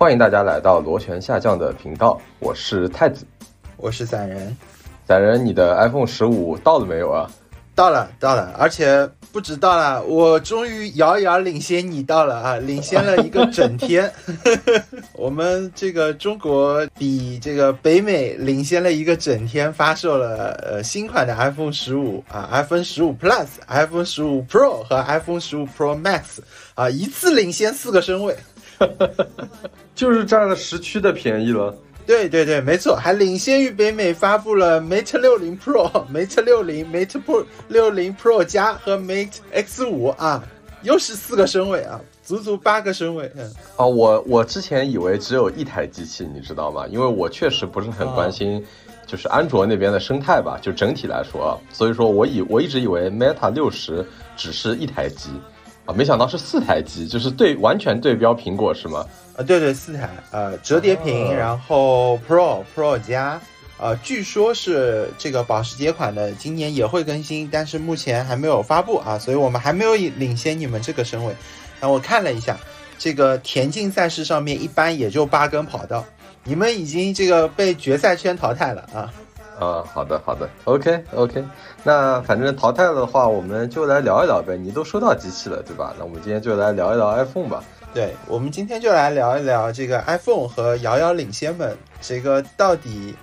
[0.00, 3.26] 欢迎大家来到螺旋下降的频道，我是太子，
[3.76, 4.56] 我是散人。
[5.06, 7.30] 散人，你的 iPhone 十五到了没有啊？
[7.74, 14.10] 到了，到了，而且不止到了，我终于遥遥领先你到了啊，领先了一个整天。
[15.12, 26.38] 我们这个中国比这个北美领先了一个整天，发售了呃新款的 iPhone 十五啊，iPhone 十五 Plus、iPhone 十五 Pro 和 iPhone 十五 Pro Max
[26.74, 28.34] 啊，一次领先四个身位。
[30.00, 31.76] 就是占了时区的便宜了。
[32.06, 40.42] 对对对，没错，还领先于北美发布了 Mate 六零 Pro、 Mate 六零、Mate Pro 六零 Pro 加和 Mate X 五啊，
[40.80, 43.30] 又是四个身位啊，足足八个身位。
[43.36, 43.44] 嗯，
[43.76, 46.86] 啊，我我之前以为只有一台机器，你知道吗？
[46.86, 48.64] 因为我确实不是很关心，
[49.06, 54.02] 就是安卓那边的生态吧，就整体来说，所以说我以我一直以为 Meta 六十
[54.34, 55.28] 只是一台机。
[55.86, 59.04] 啊没想到是四台机，就是对完全对标苹果是吗？
[59.40, 63.40] 啊，对对，四台，呃，折叠屏，然后 Pro Pro 加，
[63.78, 71.34] 呃，据说是这个保时捷款的，今年也会更新，但是目前还没有发布啊，所以我们还没有领先你们这个身位。
[71.80, 72.54] 那我看了一下，
[72.98, 76.04] 这个田径赛事上面一般也就八根跑道，
[76.44, 79.10] 你们已经这个被决赛圈淘汰了啊。
[79.58, 81.42] 啊，好的好的，OK OK，
[81.82, 84.58] 那反正淘汰了的话，我们就来聊一聊呗。
[84.58, 85.94] 你都收到机器了，对吧？
[85.98, 87.64] 那我们今天就来聊一聊 iPhone 吧。
[87.92, 93.14] 对，我们今天就来聊一聊这个 iPhone 和遥遥领先们，这个到底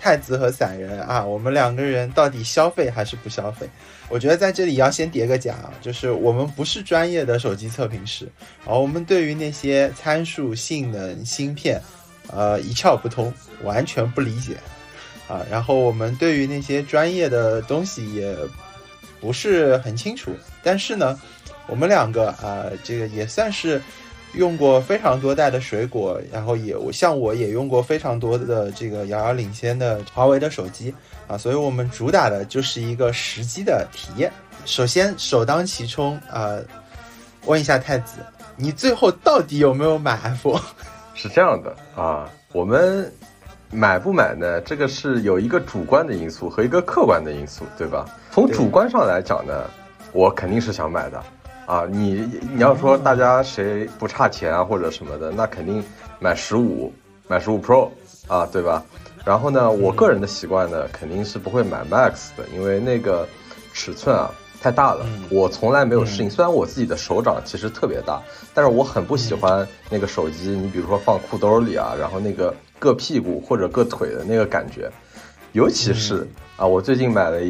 [0.00, 3.68] 太子和散人啊，我们两个人到底消费还是不消费？
[4.08, 8.28] 我觉得在这里要先叠个甲，就是我们不是专业的手机测评师，
[8.64, 11.80] 啊，我们对于那些参数、性能、芯片，
[12.32, 14.56] 呃，一窍不通，完全不理解。
[15.28, 18.34] 啊，然后我们对于那些专业的东西也
[19.20, 21.20] 不是很清楚，但是呢，
[21.66, 23.78] 我们两个啊，这个也算是
[24.38, 30.94] 用过非常多代的水果，然后也像我也用过非常多的这个遥遥领先的华为的手机
[31.26, 34.32] 啊，所以我们主打的就是一个实际的体验。
[34.64, 36.56] 首先首当其冲啊，
[37.44, 38.20] 问一下太子，
[38.56, 40.62] 你最后到底有没有买 iPhone？
[41.14, 43.12] 是这样的啊，我们。
[43.70, 44.58] 买不买呢？
[44.62, 48.06] 这个是有一个主观的因素和一个客观的因素，对吧？
[48.30, 49.68] 从主观上来讲呢，
[50.12, 51.22] 我肯定是想买的，
[51.68, 55.84] 啊，你你要说大家谁不差钱啊或者什么的，那肯定
[56.18, 56.90] 买十五，
[57.28, 57.90] 买十五 Pro
[58.26, 58.82] 啊，对吧？
[59.22, 63.28] 然后呢，我个人的习惯呢，肯定是不会买 Max 的，因为那个
[63.74, 64.30] 尺寸啊
[64.62, 66.30] 太大了，我从来没有适应。
[66.30, 68.22] 虽然我自己的手掌其实特别大，
[68.54, 72.54] 但是我很不喜欢那个手机，你比如说放裤兜里啊，然后那个。
[72.80, 74.88] 硌屁股或者硌腿的那个感觉，
[75.50, 76.24] 尤其是
[76.56, 77.40] 啊，我最近买了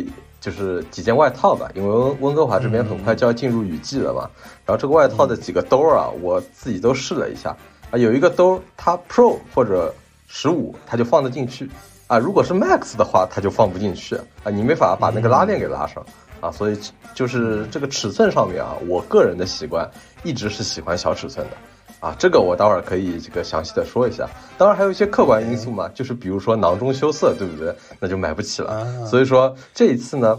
[0.40, 4.28] 就是几件外套吧，因为温温哥华这边很快就要进入雨季了嘛。
[4.64, 7.56] 然后这个外套的几个兜儿啊，我自己都试了一下
[7.90, 9.94] 啊，有一个兜它 Pro 或者
[10.26, 11.68] 十五它就放得进去
[12.06, 16.04] 啊，如果是 Max 的话它就放不进去啊，你没法把那个拉链给拉上
[16.40, 16.78] 啊，所以
[17.14, 19.90] 就是这个尺寸上面啊，我个人的习惯
[20.22, 21.56] 一直是喜欢小尺寸的。
[22.00, 24.28] 啊，这个我待会儿可以这个详细的说一下。
[24.56, 27.74] 当然还有一些客观因素嘛，就是比如说囊中羞涩，对不对？
[28.00, 29.06] 那就买不起了。
[29.06, 30.38] 所以说这一次呢，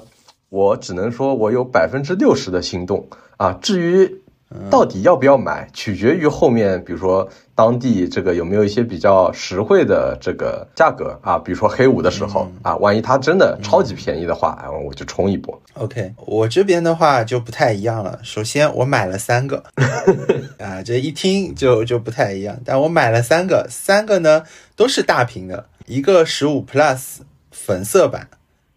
[0.49, 3.57] 我只能说我有百分之六十的心动啊。
[3.61, 4.21] 至于。
[4.69, 15.61] 到底要不要买，取决于后面，比如说当地这个有没有一些比较实惠的这个价格啊，比如说黑五的时候啊，万一它真的超级便宜的话，然后我就冲一波。
[15.75, 18.19] OK，我这边的话就不太一样了。
[18.23, 19.63] 首先我买了三个，
[20.57, 22.59] 啊，这一听就就不太一样。
[22.65, 24.43] 但我买了三个，三个呢
[24.75, 27.17] 都是大屏的，一个十五 Plus
[27.51, 28.27] 粉色版。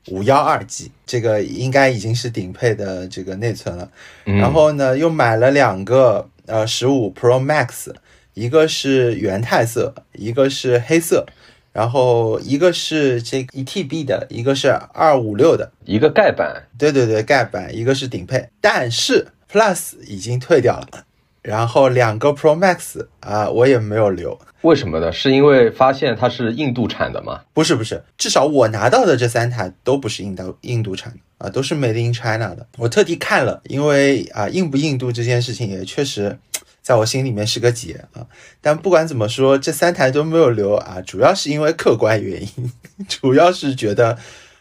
[0.08, 3.90] 五幺二 G，这个应该已经是顶配的这个内存了。
[4.24, 7.92] 然后呢，又买了两个呃十五 Pro Max，
[8.34, 11.26] 一个是原态色，一个是黑色。
[11.72, 16.68] 然后一个是这一 TB 的，一个是二五六的，一个盖板。
[16.76, 18.50] 对对对，盖板，一个是顶配。
[18.60, 21.06] 但是 Plus 已经退掉了。
[21.42, 24.38] 然后两个 Pro Max 啊，我也没有留。
[24.62, 25.10] 为什么呢？
[25.12, 27.40] 是因为发现它是印度产的吗？
[27.52, 32.64] 不是不是，至少我拿到的这三台都不是印度印度产的啊，都是 Made in China 的。
[32.78, 36.38] 我特地看了，因为啊，印不印度这件事情也确实
[36.80, 38.24] 在我心里面是个结啊。
[38.60, 42.72] 但不管怎么说，这三台都没有留啊，主要是因为客观原因，
[43.08, 44.16] 主要是觉得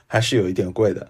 [0.08, 1.08] 还是有一点贵的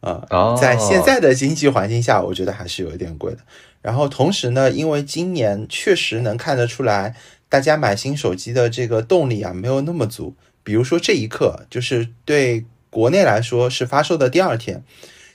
[0.00, 0.22] 啊。
[0.60, 3.38] 在现在的经济环境下，我觉得还是有一点贵的。
[3.84, 7.14] 然后同时呢，因为今年确实能看得出来。
[7.50, 10.34] 大家买新手机的这个动力啊，没有那么足。
[10.64, 14.82] 比如说这一刻，就是对国内来说是发售的第二天，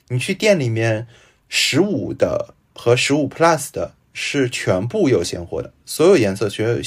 [0.09, 1.07] 你去店里面，
[1.47, 6.81] 十五的和十五 Plus 的是全部有现货的，所有颜色所有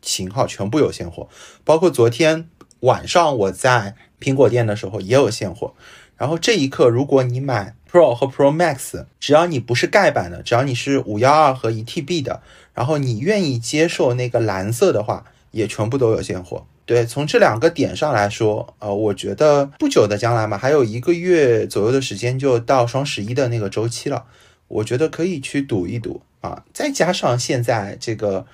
[0.00, 1.28] 型号全部有现货，
[1.62, 2.48] 包括昨天
[2.80, 5.74] 晚上我在苹果店的时候也有现货。
[6.20, 12.42] 然后这一刻，如果你买 Pro 和 Pro Max，只要你不是盖版的，只要你是五幺二和一 TB 的，
[12.74, 16.66] 然后你愿意接受那个蓝色的话，也全部都有现货。
[16.84, 24.26] 对，从这两个点上来说，呃，我觉得不久的将来嘛，还有一个月左右的时间就到双十一的那个周期了，
[24.68, 26.64] 我觉得可以去赌一赌啊。
[26.74, 28.44] 再加上现在这个，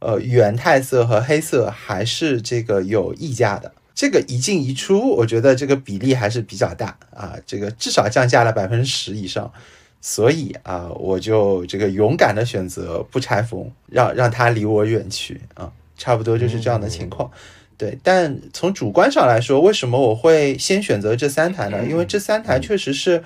[0.00, 3.72] 呃，原态色和黑色还是这个有溢价的。
[3.94, 9.52] 这个一进一出，我觉得这个比例还是比较大啊，这个至少降价了百分之十以上，
[10.00, 17.30] 所以啊，我就这个勇敢的选择不拆封，让让它离我远去啊，差不多就是这样的情况。
[17.76, 21.84] 对，但从主观上来说，为什么我会先选择这三台呢？
[21.88, 23.22] 因为这三台确实是，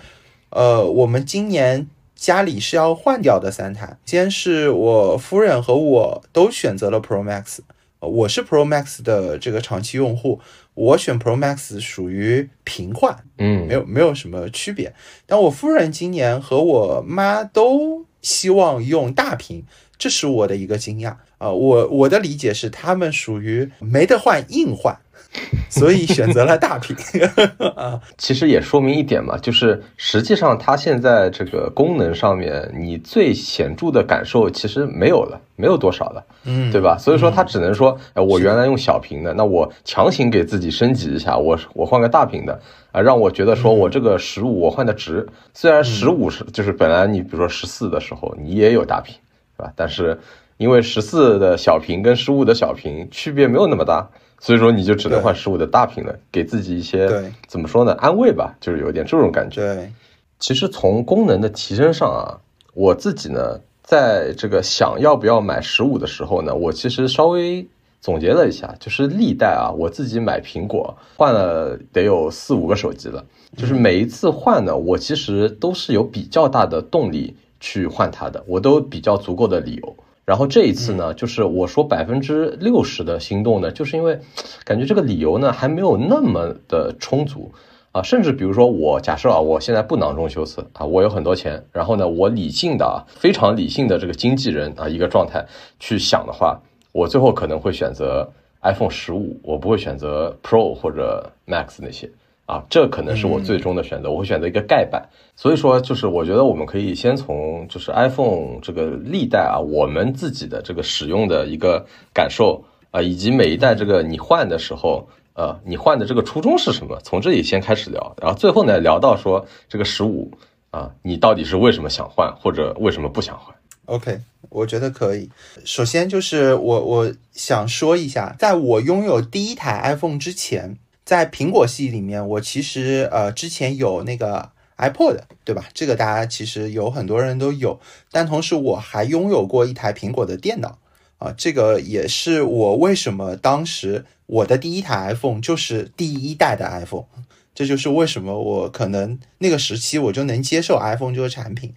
[0.51, 3.97] 呃，我们今年家里是要换掉的三台。
[4.05, 7.59] 先是我夫人和我都选择了 Pro Max。
[8.01, 10.41] 我是 Pro Max 的这个长期用户，
[10.75, 14.95] 我选 Pro Max 属于平换，嗯，没有没有什么区别。
[15.27, 19.65] 但我夫人今年和我妈都希望用大屏，
[19.97, 21.51] 这是我的一个惊讶啊！
[21.51, 25.01] 我我的理解是，他们属于没得换硬换。
[25.69, 26.97] 所以选择了大屏
[27.77, 36.97] 啊，其实也说明一点嘛，就是实际上它现在这个功能上面，你最显著的感受其实没有了，没有多少了，嗯，对吧？
[36.99, 42.59] 所以说它只能说，哎，我原来用小屏的，那我强行给自己升级一下，我我换个大屏的
[42.91, 49.15] 啊，让我觉得说我这个十五我换的值，虽然十五是就是本来你比如说十四的时候你也有大屏，
[49.57, 49.71] 是吧？
[49.77, 50.19] 但是
[50.57, 54.09] 因为十四的小屏跟十五的小屏区别没有那么大。
[54.41, 59.61] 所以说你就只能换十五的大屏了，给自己一些怎么说呢安慰吧，就是有点这种感觉。
[59.75, 59.93] 对，
[60.39, 62.39] 其实从功能的提升上啊，
[62.75, 67.67] 我自己呢，在这个想要不要买十五的时候呢，我其实稍微
[68.01, 73.25] 总结了一下，就是历代啊，我自己买苹果换了得有四五个手机了，
[73.57, 79.97] 就是每一次换呢，我其实都是有比较大的动力去换它的，我都比较足够的理由。
[80.29, 84.21] 然后这一次呢，就是我说百分之六十的心动呢，就是因为
[84.63, 87.51] 感觉这个理由呢还没有那么的充足
[87.93, 95.47] 啊，甚至比如说我假设啊，我现在不囊中羞涩啊，我有很多钱，然后呢，我理性的啊，非常理性的这个经纪人啊一个状态
[95.81, 96.61] 去想的话，
[96.93, 98.31] 我最后可能会选择
[98.61, 102.11] iPhone 十五，我不会选择 Pro 或者 Max 那些。
[102.49, 105.07] 啊，这可能是我最终的选择，我会选择一个盖板。
[105.37, 111.85] 所以说，就是我觉得我们可以先从就是 iPhone 这个历代啊，我们自己的这个使用的一个
[112.15, 116.99] 感受啊，以及每一代这个你换的时候，呃，你换的这个初衷是什么？
[117.05, 120.33] 从这里先开始聊，然后最后呢聊到说这个十五
[120.71, 123.55] 啊，你到底是为什么想换，或者为什么不想换
[123.85, 125.29] ？OK，我觉得可以。
[125.67, 130.79] 首先就是我我想说一下，在我拥有第一台 iPhone 之前。
[131.09, 135.65] 在苹果系里面，我其实呃之前有那个 iPod，对吧？
[135.73, 140.77] 这个大家其实有很多人都有，但同时我还拥有过一台苹果的电脑
[141.17, 147.07] 啊，这个也是我为什么当时我的第一台 iPhone 就是第一代的 iPhone，
[147.55, 151.73] 这就是为什么我可能那个时期我就能接受 iPhone 这个产品。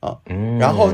[0.00, 0.18] 啊，
[0.58, 0.90] 然后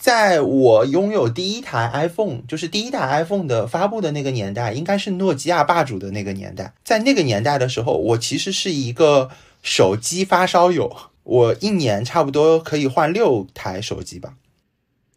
[0.00, 6.74] 在我拥有第一台 iPhone，就是第一台 iPhone 的发布的那个年代，应该是诺基亚霸主的那个年代。
[6.84, 9.30] 在那个年代的时候，我其实是一个
[9.62, 14.34] 手机发烧友，我一年差不多可以换六台手机吧。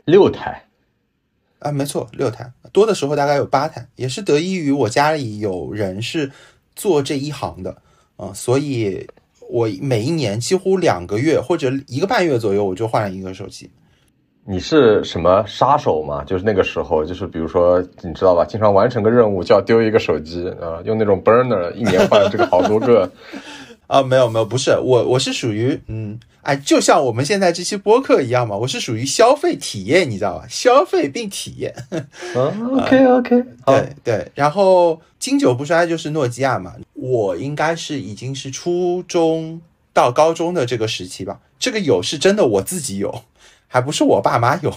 [0.06, 0.66] 六台？
[1.58, 6.32] 啊，没错，六台，多的时候大概有八台，也是得益于我家里有人是
[6.75, 7.82] 做这一行的
[8.18, 9.08] 啊，所以。
[9.54, 13.70] 我每一年几乎两个月或者一个半月左右，我就换了一个手机。
[14.44, 16.24] 你是什么杀手吗？
[16.26, 23.08] 就是那个时候，就是比如说，你知道吧，经常完成个任务就要丢一个手机啊，用那种 burner，一年换这个好多个。
[23.86, 30.46] 啊，没有没有，不是我，我是属于嗯，哎，就像我们现在这期播客一样嘛，我是属于消费体验，你知道吧？
[30.50, 31.72] 消费并体验。
[32.34, 36.74] OK OK，对对，然后经久不衰就是诺基亚嘛。
[37.04, 39.60] 我应该是已经是初中
[39.92, 43.24] 到高中的这个时期吧，这个有是真的我自己有，
[43.68, 44.74] 还不是我爸妈有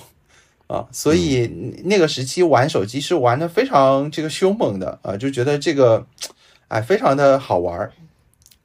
[0.67, 1.47] 啊，所以
[1.85, 6.05] 那个时期玩手机是玩的非常这个凶猛的啊，就觉得这个
[6.67, 7.93] 哎非常的好玩，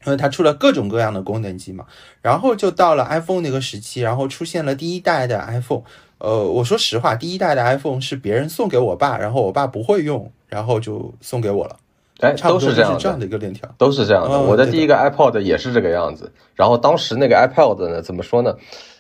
[0.08, 1.86] 因为它出了各种各样的功能机嘛，
[2.24, 5.84] 然后就到了 iPhone 那个时期，然后出现了第一代的 iPhone，
[6.18, 11.78] 呃，我说实话，第一代的 iPhone 是别人送给我爸，然后我爸不会用，然后就送给我了。
[12.22, 14.40] 哎，都是这样这样的一个链条，都是这样的。
[14.40, 16.32] 我的第一个 iPod 也是这个样子。
[16.56, 18.56] 然后当时那个 iPod 呢，怎么说呢？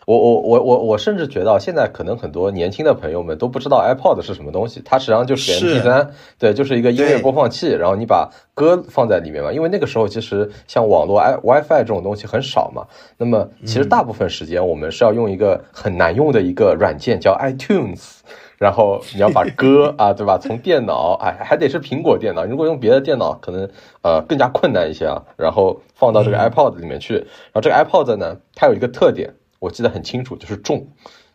[0.07, 6.07] 我我我我我甚至觉得现在可能很多年轻的朋友们都不知道 iPod 是什么东西，它实际上就是 MP3，
[6.39, 9.53] 对，就是一个音乐播放器，然后你把歌放在里面嘛。
[9.53, 12.87] 因为那个时候其实像网络 i WiFi 这种东西很少嘛，
[13.17, 18.21] 那么其实大部分时间我们是要用一个很难用的一个软件叫 iTunes。
[18.61, 20.37] 然后你要把歌 啊，对吧？
[20.37, 22.45] 从电脑，哎，还得是苹果电脑。
[22.45, 23.67] 如果用别的电脑，可能
[24.03, 25.23] 呃更加困难一些啊。
[25.35, 27.15] 然后放到这个 iPod 里面去。
[27.15, 30.89] 然后这个 iPod 呢，它有一个特点，我记得很清楚，就是重，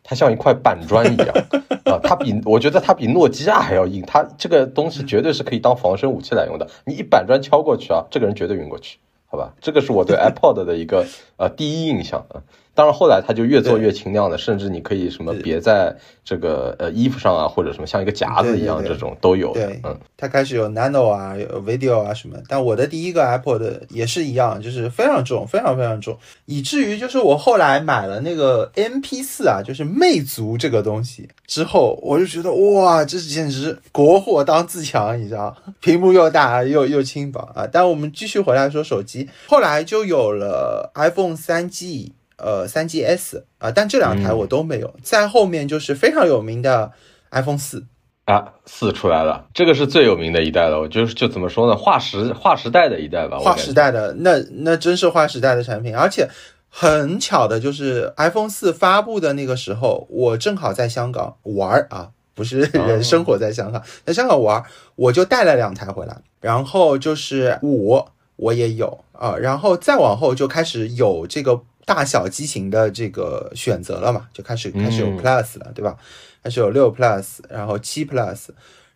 [0.05, 1.35] 它像一块板砖一样
[1.91, 1.99] 啊。
[2.01, 4.05] 它比我觉得它比诺基亚还要硬。
[4.07, 6.69] 它这个东西绝对是可以当防身武器来用的。
[6.85, 9.53] 你一板砖敲过去啊，这个人绝对晕过去，好吧？
[9.61, 11.05] 这个是我对 iPod 的一个
[11.39, 12.47] 呃第一印象啊。
[12.77, 19.55] 当然，后来它就越做越轻量的，甚至你可以什么别在这个呃衣服上啊，或者什么像一个夹子一样，这种都有。
[19.55, 22.37] 对，嗯，它开始有 Nano 啊，有 Video 啊什么。
[22.49, 35.57] 但我的第一个 iPod 也是一样，就是非常重，非常非常重，以至于就是我后来买了那个 MP 四啊，就是魅族这个东西之后，我就觉得哇，这简直国货当自强，你知道？
[35.81, 37.67] 屏幕又大又又轻薄啊。
[37.67, 42.11] 但我们继续回来说手机，后来就有了 iPhone 3G。
[42.39, 44.95] 呃，三 GS 啊，但这两台我都没有。
[45.03, 46.93] 在后面就是非常有名的
[47.31, 47.87] iPhone 四
[48.27, 50.81] 啊，四出来了，这个是最有名的一代了。
[50.81, 53.39] 我就是就怎么说呢，划时划时代的一代吧。
[53.39, 55.97] 划时代的，那那真是划时代的产品。
[55.97, 56.29] 而且
[56.69, 64.63] 很巧的就是 iPhone 四发布的那个时候，我正好在香港玩啊，不是人生活在香港，在香港玩，
[64.97, 66.19] 我就带了两台回来。
[66.43, 68.05] 然后就是五
[68.37, 71.63] 我也有啊，然后再往后就开始有这个。
[71.87, 75.97] 大小机型的这个选择了嘛，就开始开始有 Plus 了，对吧？
[76.43, 78.49] 开始有六 Plus，然后七 Plus，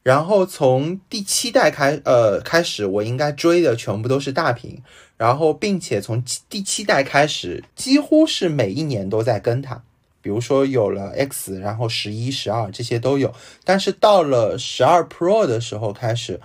[0.03, 4.83] 然后从第七代开呃开始，我应该追的全部都是大屏，
[5.17, 9.81] 然后并且从第七代开始，几乎是每一年都在跟它，
[10.21, 13.33] 比如说有了 X，然后十一、十二这些都有，
[13.65, 16.41] 但是到了十二 Pro 的时候开始。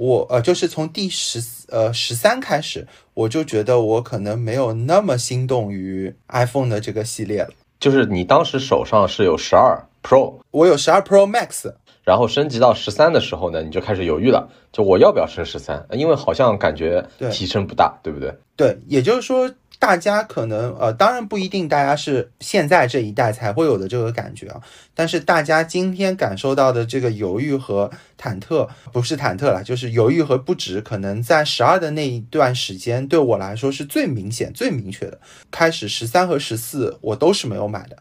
[0.00, 7.50] 我呃，就是从第十呃十三开始，我就觉得我可能没有那么心动于 iPhone 的这个系列了。
[7.78, 11.70] 就是你当时手上是有十二 Pro，我有十二 Pro Max，
[12.02, 15.86] 然后升级到十三的时候呢，你就开始犹豫了，就我要不要升十三？
[15.90, 18.34] 因为好像感觉提升不大，对不对？
[18.56, 19.50] 对，也就是说。
[19.80, 24.60] 大家可能呃，当然不一定，大家是现在这一代才会有的这个感觉啊。
[24.94, 35.18] 但是大家今天感受到的这个犹豫和忐忑，不是忐忑了，就是犹豫和不值，可能在十二的那一段时间，对我来说是最明显、最明确的。
[35.50, 37.96] 开始十三和十四，我都是没有买的，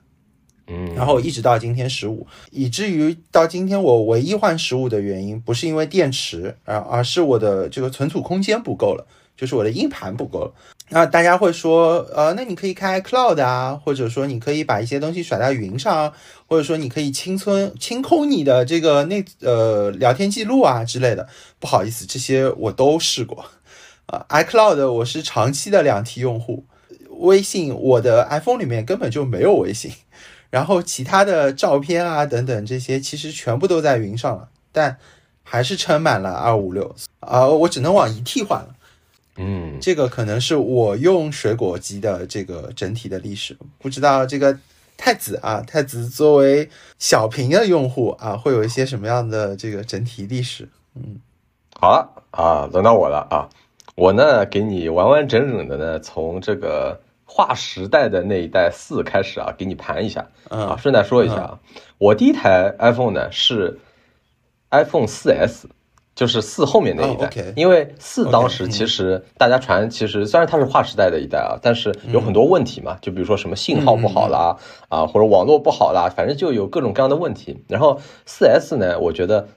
[0.68, 9.08] 嗯，然后一直到今天十五，以至于到今天我唯一换十五的原因，不是因为电池啊，而是我的这个存储空间不够了，
[9.38, 10.54] 就是我的硬盘不够了。
[10.92, 16.12] 那大家会说，呃，那你可以开 iCloud 啊，或者说你可以把一些东西甩在云上，
[16.48, 21.28] 或者说你可以清存清空你的这个那呃聊天记录啊之类的。
[21.60, 23.46] 不好意思，这些我都试过
[24.08, 24.26] 啊。
[24.30, 26.66] iCloud 我是长期的两 T 用户，
[27.20, 29.92] 微信我的 iPhone 里面根本就没有微信，
[30.50, 34.98] 然后其他的照片啊等等这些其实全部都在云上了，但
[35.44, 38.76] 还是撑满了二五六啊，我只能往一 T 换了。
[39.42, 44.60] 嗯，这个可能是我用水果机的这个整体的历史，不知道这个
[44.98, 50.68] 太子啊，太子作为小屏的用户啊，会有一些什么样的这个整体历史？
[50.94, 51.22] 嗯，
[51.80, 53.48] 好了啊，轮到我了啊，
[53.96, 61.60] 我呢给你完完整整的呢，从这个划时代的那一代四开始啊，给你盘一下啊，顺带说一下啊，
[61.98, 63.80] 我第一台 iPhone 呢是
[64.70, 65.70] iPhone 四 S。
[66.20, 74.58] 就是四后面那一代，因为四当时其实大家传，其实虽然它是划时代的一代啊，但是有很多问题嘛，就比如说什么信号不好啦，
[74.90, 77.64] 啊或者网络不好啦，反正就有各种各样的问题。
[77.70, 79.48] 然后四 S 呢，我觉得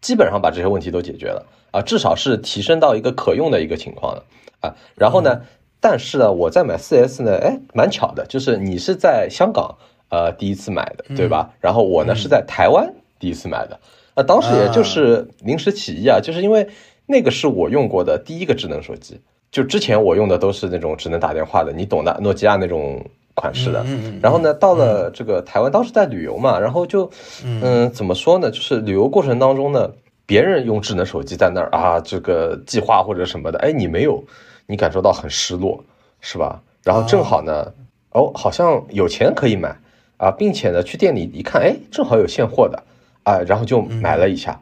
[0.00, 4.24] 基本上把这些问题都解决了啊，至少是提升到一个可用的一个情况了
[4.60, 4.76] 啊。
[4.94, 5.40] 然后呢，
[5.80, 9.76] 但是呢，我在买四 S 呢，哎，蛮巧的，就是你是在香港
[10.10, 11.50] 呃第一次买的，对吧？
[11.58, 13.80] 然后我呢是在台湾第一次买的。
[14.14, 16.66] 啊，当时也就是临时起意啊，就是因为
[17.06, 23.04] 那个是我用过的第一个智能手机，就之前我用的都是那种只能打电话的，你懂的，诺基亚那种
[23.34, 23.84] 款式的。
[24.22, 27.10] 然后呢，到了这个台湾，当时在旅游嘛，然后就，
[27.44, 28.50] 嗯，怎么说呢？
[28.50, 29.90] 就是旅游过程当中呢，
[30.24, 34.22] 别人用智能手机在那儿啊，这个计划或者什么的，哎，你没有，
[34.66, 35.82] 你感受到很失落，
[36.20, 36.62] 是吧？
[36.84, 37.72] 然后正好呢，
[38.12, 39.76] 哦，好像有钱可以买
[40.16, 42.82] 啊，并且呢，去店里一看，哎，正好有现货的。
[43.24, 44.60] 啊，然后就买了一下，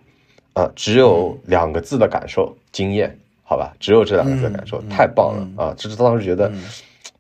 [0.55, 5.75] 啊，只有两个字的感受，惊艳，好吧，只有这两个字的感受，太棒了啊！
[5.77, 6.51] 这是当时觉得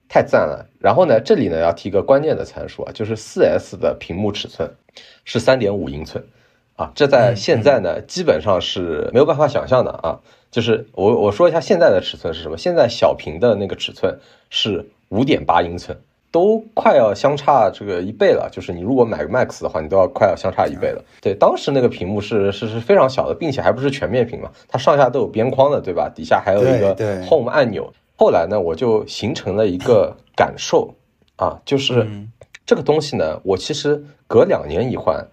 [0.08, 0.66] 太赞了。
[0.78, 4.70] 然后呢，这里呢要提个关键的参数啊，就是四 S 的屏幕尺寸
[5.24, 6.24] 是三点五英寸
[6.76, 10.20] 啊，这在现在呢基本上是没有办法想象的啊。
[10.50, 12.58] 就是我我说一下现在的尺寸是什么？
[12.58, 14.18] 现在小屏的那个尺寸
[14.50, 15.98] 是五点八英寸，
[16.32, 18.48] 都快要相差这个一倍了。
[18.50, 21.04] 就是你如果买个 Max 的话，你都要快要相差一倍了。
[21.20, 26.10] 对，当时那个屏幕是是是非常小的，并且还不是全面屏嘛，它上下都有边框的，对吧？
[26.12, 26.96] 底下还有一个
[27.28, 27.92] Home 按钮。
[28.16, 30.92] 后来呢，我就形成了一个感受
[31.36, 32.08] 啊，就是
[32.66, 35.24] 这个东西呢，我其实隔两年一换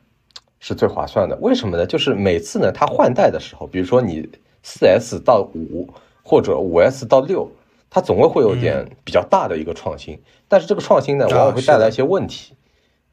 [0.60, 1.36] 是最划算的。
[1.38, 1.86] 为什么呢？
[1.86, 4.29] 就是每次呢，它换代的时候，比如说你。
[4.62, 5.88] 四 S 到五
[6.22, 7.50] 或者五 S 到六，
[7.89, 12.53] 它总会会有点比较大的一个创新，但是这个创新呢，往往会带来一些问题，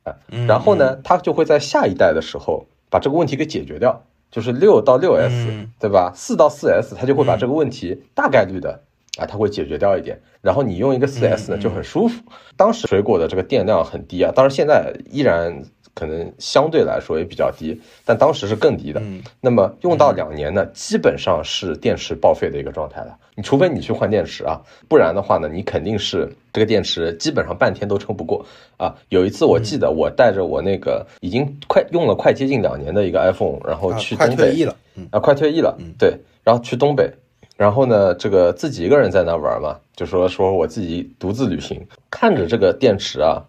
[0.05, 0.17] 啊，
[0.47, 6.13] 然后呢，它就会在下一代的时候把这个问题给解决掉，就是六到六 S，对吧？
[6.15, 8.83] 四到四 S，它就会把这个问题大概率的
[9.19, 12.23] 啊，它会解决掉一点，然后你用一个四 S 呢就很舒服。
[12.57, 15.65] 当时水果的这个电量很低啊，当然现在依然。
[15.97, 19.03] 可能相对来说也比较低，但当时是更低的。
[19.41, 23.17] 那么用到两年呢，基本上是电池报废的一个状态了。
[23.35, 28.45] 你除非你去换电池啊，不然的话呢，你肯定是这个电池基本上半天都撑不过
[28.77, 28.95] 啊。
[29.09, 34.77] 有一次我记得我带着我那个已经快用了快接近两年的一个 iPhone，然后去东北，快退役了，
[35.11, 37.11] 啊，快退役了，对，然后去东北，
[37.57, 43.43] 然后呢，这个自己一个人在那玩嘛，就说说我自己独自旅行，看着这个电池啊，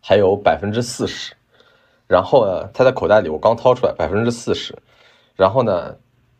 [0.00, 1.32] 还有百分之四十。
[2.06, 4.74] 然后呢，他在口袋里，我刚掏出来百分之四十，
[5.34, 5.96] 然后呢，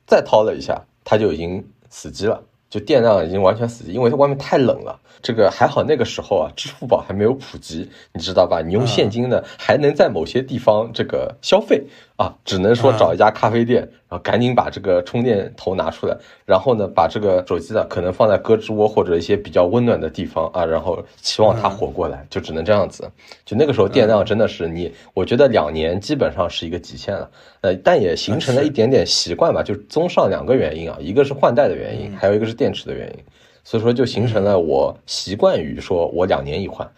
[0.06, 5.00] 再掏了一下，它就已经死机了，就电量已经完全死机，因为它外面太冷了。
[5.22, 8.62] 这个还好，那个时候啊，支付宝还没有普及，你知道吧？
[8.62, 11.84] 你用现金呢，还能在某些地方这个消费
[12.16, 23.10] 啊，只能说找一家咖啡店，然后赶紧把这个充电头拿出来，然后呢，把这个手机呢可能放在胳肢窝或者一些比较温暖的地方啊，然后期望它活过来，就只能这样子。
[23.44, 27.30] 就那个时候电量真的是你，我觉得两年基本上是一个极限了。
[27.60, 33.24] 呃，但也形成了一点点习惯吧，就综上两个原因啊，一个是换代的原因，还有一个是电池的原因。
[33.62, 36.88] 所以说，就形成了我习惯于说我两年一换。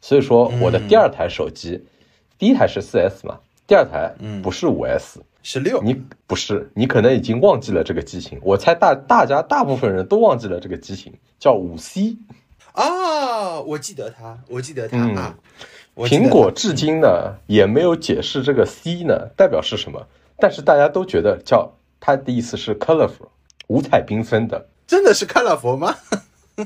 [0.00, 1.82] 所以说，我的第二台手机，
[2.38, 5.82] 第一台是四 S 嘛，第二台不是五 S，是六。
[5.82, 8.40] 你不是，你可能已经忘记了这个机型。
[8.42, 12.16] 我猜大大家大部分人都忘记了这个机型，叫五 C。
[12.72, 15.36] 啊，我记得它，我记得它啊。
[15.96, 20.06] 苹果至今呢也没有解释这个 C 呢代表是什么，
[20.38, 23.28] 但是大家都觉得叫它的意思是 colorful，
[23.66, 24.66] 五彩缤纷的。
[24.86, 25.94] 真的是 colorful 吗？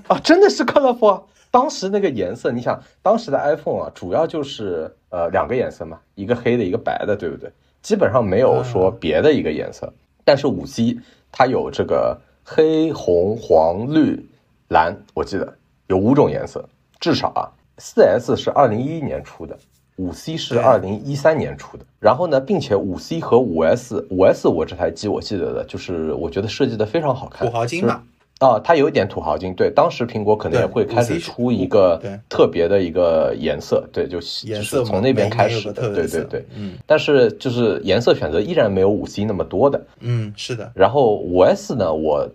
[0.06, 1.24] 啊，真的是 colorful。
[1.50, 7.48] 当时那个颜色，你想，当时的 iPhone 啊，主要就是呃两个颜色嘛，一个黑的，一个白的，对不对？
[7.83, 9.92] 基本上没有说别的一个颜色。
[10.25, 10.98] 但是五 C
[11.31, 14.29] 它有这个黑、红、黄、绿、
[14.68, 17.46] 蓝，我记得有五种颜色，至少啊。
[17.79, 19.57] 四 S 是二零一一年出的。
[19.96, 28.03] 五 C 是二零一三年出的，然后呢，并且五 C 和五 S，五 S 我这台机我记得的就是我觉得设计的非常好看，土豪金嘛，
[28.42, 42.28] 啊，它有一点土豪金，对，当时苹果可能也会开始出一个特别的一个颜色，对，就就是从那边开始的，对对对，嗯，但是就是颜色选择依然没有五 C 那么多的，嗯，是的，然后五 S 呢，我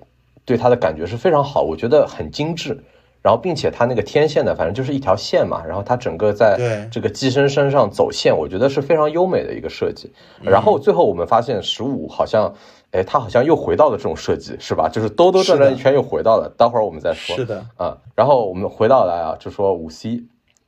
[0.45, 2.81] 对它的感觉是非常好，我觉得很精致。
[3.23, 5.61] 然后，并且它那个天线呢，反正就是一条线嘛。
[5.67, 10.09] 然后它整个在这个机身身上走线，我觉得是非常优美的一个设计。
[10.41, 12.53] 然后最后我们发现十五好像，
[12.91, 14.89] 哎，它好像又回到了这种设计，是吧？
[14.89, 16.51] 就是兜兜转转一圈又回到了。
[16.57, 17.35] 待会儿我们再说。
[17.35, 20.23] 是的，啊，然后我们回到来啊，就说五 C。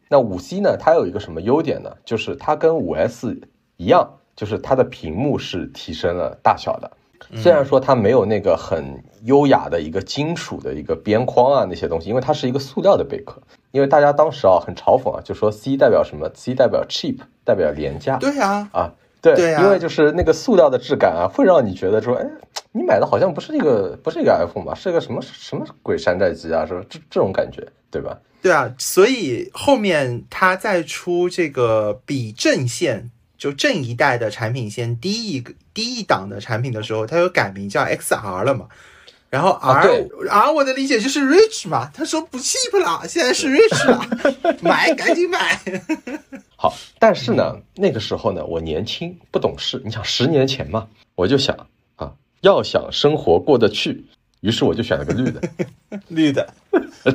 [0.10, 1.89] 那五 C 呢，它有一个什么优点呢？
[2.03, 3.39] 就是它跟五 S
[3.77, 6.91] 一样，就是它的屏幕是提升了大小的。
[7.36, 13.41] 虽然说它没有那个很优雅的一个金属的一个边框啊那些东西，因为它是一个塑料的贝壳。
[13.71, 18.17] 因为大家当时啊很嘲讽啊，就说 C 代表什么？C 代表 cheap，代表廉价。
[18.17, 22.25] 对呀，啊，对，对因为就是那个塑料的质感啊，会让你觉得说，哎，
[22.71, 26.84] 你买的好像不是一个不是一个 iPhone 吧，是个什么什么鬼山寨机啊，是吧？
[26.89, 28.17] 这这种感觉，对吧？
[28.41, 33.12] 对啊，所以后面它再出这个比正线。
[33.39, 38.67] 就正一代的产品线低一个低一档的产品的时候，它又改名叫 XR 了嘛？
[39.30, 45.60] 然后 R R 我的理解就是 Rich 嘛，他说不 cheap 了，现在是 Rich 了，买赶紧买。
[46.58, 54.06] 好，但是呢，那个时候呢，我年轻不懂事，你想十年前嘛，我就想啊，要想生活过得去，
[54.42, 55.42] 于是我就选了个绿的，
[56.08, 56.54] 绿的，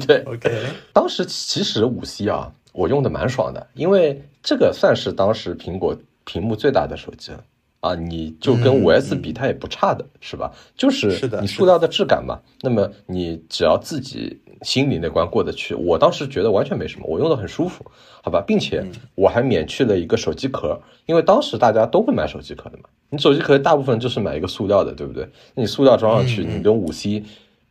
[0.07, 0.67] 对，OK。
[0.93, 5.97] 当时其实五 C 啊，我用的蛮爽的，因为这个算是当时苹果。
[6.27, 7.45] 屏幕最大的手机了
[7.85, 10.51] 啊，你就跟五 S 比，它也不差的，是吧？
[10.75, 12.41] 就是是的你塑料的质感嘛。
[12.63, 17.85] 那么你只要自己心里那关过得去，我当时觉得完全没什么，我用的很舒服，
[18.23, 18.43] 好吧？
[18.47, 18.83] 并且
[19.15, 22.85] 我还免去了一个手机壳，因为当时大家都会买手机壳的嘛。
[23.11, 25.29] 你手机壳大部分就是买一个塑料的，对不对？
[25.55, 27.23] 那你塑料装上去，你跟五 C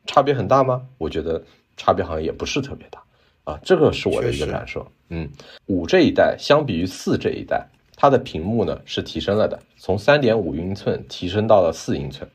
[0.06, 0.84] 差别很大吗？
[1.00, 1.44] 我觉得
[1.76, 3.02] 差别好像也不是特别大
[3.46, 4.86] 啊，这个是我的一个感受。
[5.10, 5.28] 嗯，
[5.66, 7.68] 五这一代相比于四这一代，
[8.04, 12.30] 它的屏幕呢是提升了的，从三点五英寸提升到了四英寸，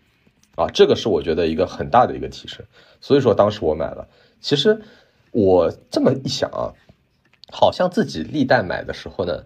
[0.56, 2.64] 啊，这个是我觉得一个很大的一个提升。
[3.02, 4.08] 所以说当时我买了。
[4.40, 4.80] 其实
[5.30, 6.72] 我这么一想啊，
[7.52, 9.44] 好像自己历代买的时候呢，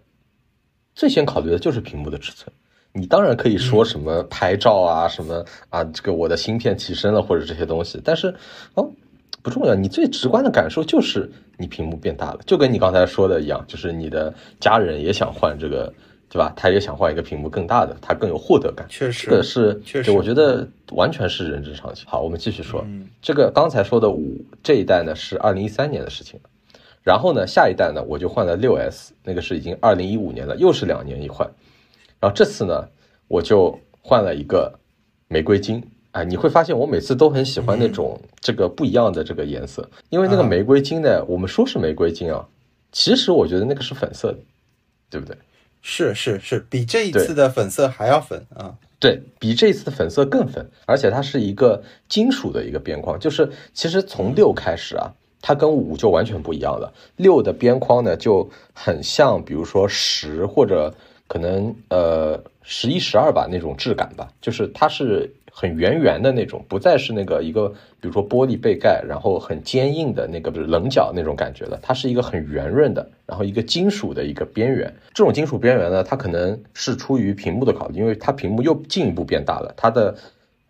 [0.95, 2.55] 最先考虑的就是屏幕的尺寸。
[2.93, 8.33] 你当然可以说什么拍照啊，什么啊，这个我的芯片提升了或者这些东西，但是
[8.75, 8.89] 哦
[9.43, 15.93] 不重要，你最直观的感受就是你屏幕变大了，就跟你刚才说的一样，就是你的家人也想换这个，
[16.33, 16.51] 对吧？
[16.57, 18.87] 他也想换一个屏幕更大的，他更有获得感。
[18.89, 22.07] 确实这个是，确实我觉得完全是人之常情。
[22.09, 26.49] 好，我们继续说，嗯这个刚才说的五这一代呢是二零一三年的事情了，
[27.03, 31.47] 然后呢下一代呢我就换了六 S，那个是已经二零一五年了，又是两年一换，
[32.19, 32.89] 然后这次呢
[33.29, 34.73] 我就换了一个
[35.29, 35.85] 玫瑰金。
[36.13, 42.49] 哎，你会发现我每次都很喜欢那种这个不一样的这个颜色，因为那个啊玫瑰金呢，我们说是玫瑰金啊，
[42.91, 44.39] 其实我觉得那个是粉色的，
[45.11, 45.37] 对不对？
[45.83, 48.75] 是是是，比这一次的粉色还要粉啊！
[49.01, 56.95] 对比这一次的粉色更粉，而且它是一个金属的一个边框，就是其实从六开始啊，它跟五就完全不一样了。
[57.17, 60.95] 六的边框呢就很像，比如说十或者
[61.27, 67.69] 可能呃十一、十二吧那种质感吧，就是它是很圆圆的那种，不再是那个一个
[68.01, 74.93] 比如说玻璃背盖，然后很坚硬的那个不是棱角那种感觉了，它是一个很圆润的，然后一个金属的一个边缘。
[75.13, 80.17] 这种金属边缘呢，它可能是出于屏幕的考虑，因为它屏幕又进一步变大了，它的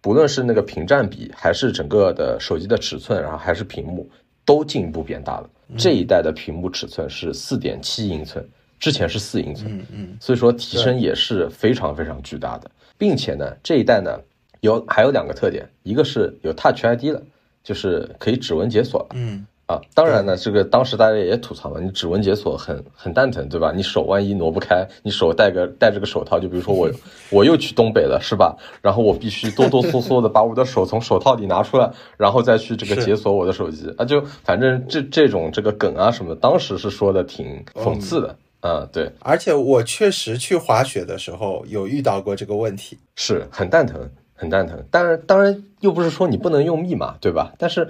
[0.01, 4.09] 不论是那个屏占比，还是整个的手机的尺寸，然后还是屏幕，
[4.45, 5.49] 都进一步变大了。
[5.79, 8.45] 这一代的屏幕尺寸是四点七英寸，
[8.79, 14.18] 之前是四英寸，嗯嗯，所以说提升也是非常非常巨大的，并且呢，这一代呢
[14.62, 17.20] 有还有两个特点，一个是有 Touch ID 了，
[17.64, 19.09] 就是可以指纹解锁了。
[19.14, 23.72] 嗯，啊，当然呢，这个当时大家也吐槽嘛，你指纹解锁很很蛋疼，对吧？
[23.75, 26.88] 你手万一挪不开，你手戴个戴着个手套，就比如说我
[27.33, 28.57] 我又去东北了，是吧？
[28.81, 38.37] 然后我必须哆哆嗦嗦的把我的手从手套里拿出来，然后再去这个解锁我的手机啊，就反正这这种这个梗啊什么，当时是说的挺讽刺的。
[38.61, 42.96] 啊，对，而且我确实去滑雪的时候有遇到过这个问题。
[43.16, 44.09] 是很蛋疼，
[44.43, 44.77] 很蛋疼。
[44.91, 47.55] 当然，当然又不是说你不能用密码，对吧？
[47.57, 47.89] 但是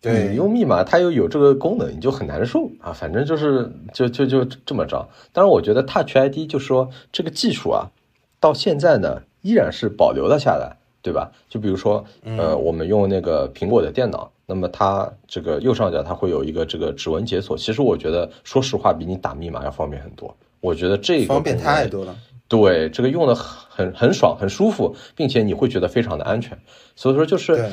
[0.00, 2.92] 对你用密码，它又有这个功能，你就很难受啊。
[2.92, 5.08] 反正就是就就就这么着。
[5.32, 7.90] 当然，我觉得 Touch ID 就说这个技术啊，
[8.38, 11.32] 到现在呢依然是保留了下来，对吧？
[11.48, 14.30] 就比如说，呃，我们用那个苹果的电脑。
[14.50, 20.34] 那么它这个右上角它会有一个这个指纹解锁，其实我觉得说实话比你打密码要方便很多。
[20.60, 22.16] 我觉得这个方便太多了。
[22.48, 26.58] 对，这个用的很很爽，很舒服，并且你会觉得非常的安全。
[26.96, 27.70] 所以说，就是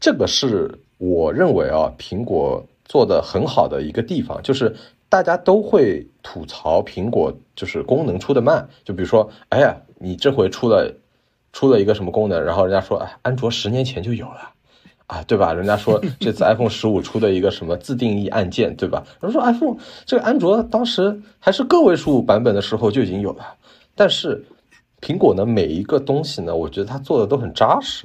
[0.00, 4.74] 这个是我认为啊，苹果做的很好的一个地方，就是
[5.08, 10.92] 大家都会吐槽苹果就是功能出的慢，就比如说，哎呀，你这回出了
[11.52, 14.52] 出了一个什么功能，然后人家说，哎，安卓十年前就有了。
[15.06, 15.54] 啊，对吧？
[15.54, 19.04] 人家说 这次 iPhone 十五出的一个什么自定义按键，对吧？
[19.20, 23.54] 人说 iPhone 这个安卓当时还是个位数版本的时候就已经有了，
[23.96, 24.44] 但是
[25.00, 28.04] 苹果呢，每一个东西呢，我觉得它做的都很扎实，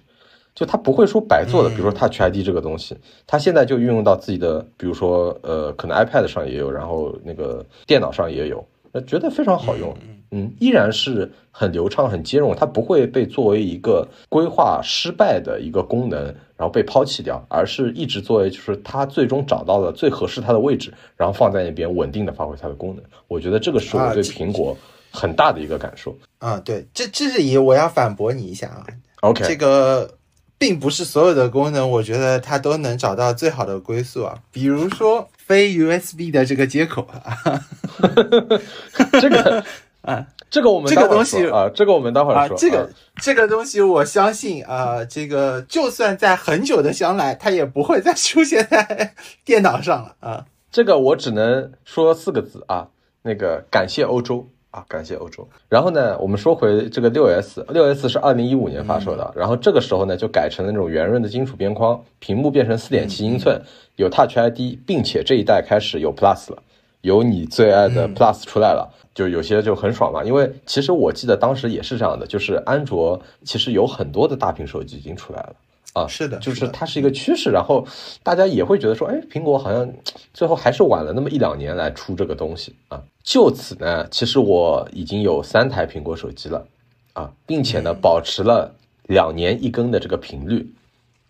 [0.56, 1.70] 就它不会说白做的。
[1.70, 9.96] 比如说 Touch ID 这个东西，它现在就运用到自己的，比如说呃，可能 iPad 上也有，然后那个电脑上也有，那觉得非常好用。
[10.34, 16.24] 嗯，依然是很流畅、很兼容，它不会被作为一个规划失败的一个功能，
[16.56, 23.04] 然后被抛弃掉，而是一直作为就是它最终找到了最合适它的位置，然后放在那边稳定的发挥它的功能。
[23.28, 24.74] 我觉得这个是我对苹果
[25.12, 26.18] 很大的一个感受。
[26.40, 28.86] 啊，对，这这是以我要反驳你一下啊
[29.22, 30.18] ，OK，这个
[30.58, 34.40] 并不是所有的功能，我觉得它都能找到最好的归宿啊。
[34.52, 37.62] 比如说非 USB 的这个接口啊，
[39.22, 39.64] 这个
[40.02, 49.14] 啊，这个我们待会儿这个东西说啊，这个我们待会儿说，，啊这个这个东西我相信啊、这个就算在很久的将来，它也不会再出现在
[49.46, 50.46] 电脑上了啊。
[50.72, 52.88] 这个我只能说四个字啊，
[53.24, 55.48] 那个感谢欧洲啊，感谢欧洲。
[55.70, 63.62] 然后呢，我们说回这个六 S，六 S 是二零一五年发售的，然后这个时候呢就改成了那种圆润的金属边框，屏幕变成四点七英寸，
[63.98, 66.64] 有 Touch ID，并且这一代开始有 Plus 了。
[67.02, 70.24] 有你最爱的 Plus 出来了，就有些就很爽嘛。
[70.24, 75.56] 因为其实我记得当时也是这样的，就是安卓其实有很多的大屏手机已经出来了
[75.94, 77.86] 啊，是的，就是它是一个趋势，然后
[78.24, 79.92] 大家也会觉得说，哎，苹果好像
[80.34, 83.04] 最后还是晚了那么一两年来出这个东西啊。
[83.24, 86.66] 就此呢，其实我已经有三台苹果手机了
[87.12, 88.74] 啊，并且呢保持了
[89.04, 90.74] 两年一更的这个频率。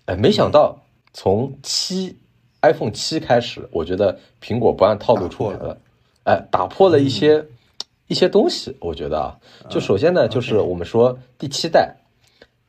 [0.05, 0.77] 哎，没想到
[1.11, 2.15] 从七
[2.61, 5.77] iPhone 七开始，我觉得苹果不按套路出牌了，
[6.25, 7.43] 哎，打破了一些
[8.05, 8.77] 一些东西。
[8.79, 9.35] 我觉得啊，
[9.69, 11.95] 就首先呢，就是我们说第七代，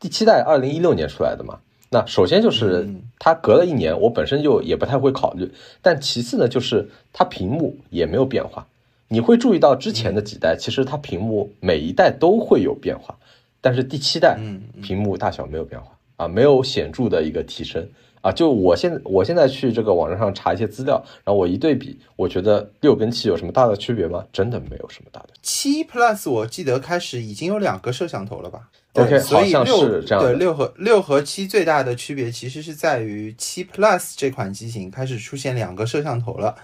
[0.00, 1.60] 第七代二零一六年出来的嘛。
[1.92, 5.52] 那首先就是它隔了一年，我本身就也不太会考虑。
[5.82, 8.66] 但其次呢，就是它屏幕也没有变化。
[9.08, 13.14] 你会注意到之前的几代，其实它屏幕每一代都会有变化，
[13.60, 14.38] 但是第七代
[14.82, 17.86] 屏幕大小没有变化啊，没有显著的一个提升
[18.22, 18.32] 啊。
[18.32, 24.24] 就我现在我现在去这个网站上查一些资料，然后我一对比，我觉得六跟七有什么大的区别吗？
[24.32, 25.28] 真的没有什么大的。
[25.42, 36.54] 七 Plus 我记得开始已经有两个摄像头了吧？OK，所以六对六和六和七最大的区别其实是在于七 Plus 这款机型开始出现两个摄像头了，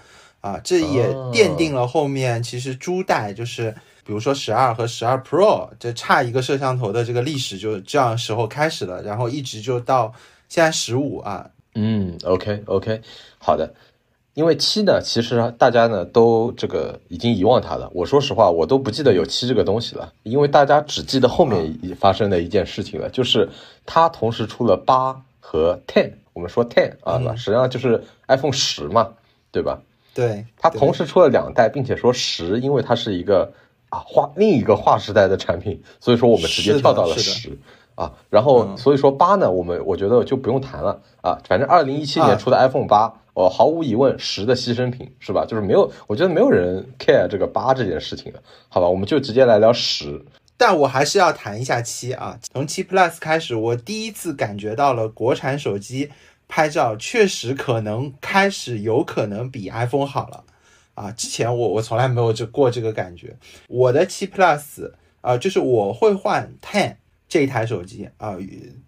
[0.41, 3.73] 啊，这也奠定了后面其实诸代就是
[4.05, 10.13] 比如说十二和十二 Pro 这差一个摄像头的这个历史就这样时候开始了，然后一直就到
[10.47, 11.49] 现在十五啊。
[11.75, 13.01] 嗯，OK OK，
[13.37, 13.73] 好的。
[14.35, 17.89] 因为七呢，其实大家呢都这个已经遗忘它了。
[17.93, 23.49] 我说实话，我都不记得有七这个东西了，因为大家只记得后面发生的一件事情了，就是
[23.85, 26.13] 它同时出了八和 ten。
[26.31, 29.09] 我们说 ten 啊，实际上就是 iPhone 十嘛，
[29.51, 29.81] 对吧？
[30.13, 33.51] 对，它同时出了两代，并且说十，因为它是一个
[33.89, 37.57] 啊划另一个划时代的产品，所以说我们直接跳到了十
[37.95, 38.13] 啊。
[38.29, 43.15] 然后所以说八呢，我们我觉得就不用谈了啊，反正二零一七年出的 iPhone 八。
[43.39, 45.45] 哦，毫无疑问，十的牺牲品是吧？
[45.45, 48.89] 就是没有，我觉得没有人 care 这个八这件事情的，好吧？
[48.89, 50.21] 我们就直接来聊十。
[50.57, 52.37] 但我还是要谈一下七啊。
[52.51, 56.09] 从七 Plus 开始，我第一次感觉到了国产手机
[56.49, 60.43] 拍照确实可能开始有可能比 iPhone 好了
[60.95, 61.09] 啊。
[61.11, 63.37] 之前我我从来没有这过这个感觉。
[63.69, 66.97] 我的七 Plus 啊，就是我会换 Ten。
[67.29, 68.35] 这一台手机啊，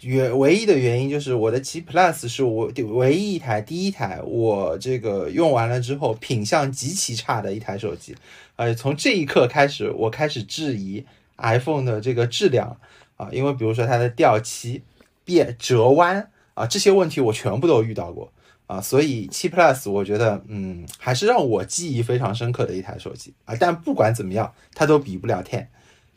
[0.01, 8.15] 原唯一的原因就是我的七 Plus 是我唯一一台第一台我这个用完了之后品相极其差的一台手机，
[8.55, 11.05] 呃，从这一刻开始，我开始质疑
[11.37, 12.75] iPhone 的这个质量
[13.15, 14.81] 啊，因为比如说它的掉漆、
[15.23, 18.33] 变折弯啊这些问题我全部都遇到过。
[18.65, 23.33] 啊，所以七 Plus 我觉得嗯还是让我记忆非常深刻的一台手机。
[23.45, 25.67] 啊，但不管怎么样，它都比不了 Ten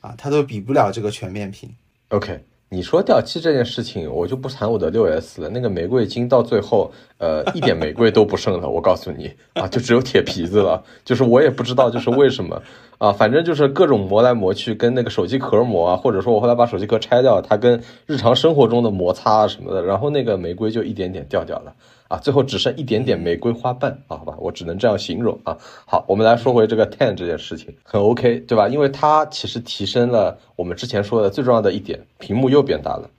[0.00, 1.74] 啊，它都比不了这个全面屏。
[2.14, 5.48] OK，你说掉漆这件事情，我就不谈我的六 S 了。
[5.48, 8.70] 那个玫瑰金到最后，呃，一点玫瑰都不剩了。
[8.70, 10.80] 我告诉你啊，就只有铁皮子了。
[11.04, 12.62] 就是我也不知道，就是为什么
[12.98, 21.74] 啊，反正就是各种磨来磨去，跟那个手机壳磨啊，或者说我后来把手机壳拆掉，它跟日常生活中的摩擦啊什么的，然后那个玫瑰就一点点掉掉了。
[22.22, 25.56] 最后只剩一点点玫瑰花瓣啊，好吧，我只能这样形容啊。
[25.86, 28.68] 好，我们来说回这个 Ten 这件事情，很 OK，对吧？
[28.68, 33.10] 因为它其实提升了我们之前说的最重要的一点，屏幕又变大了，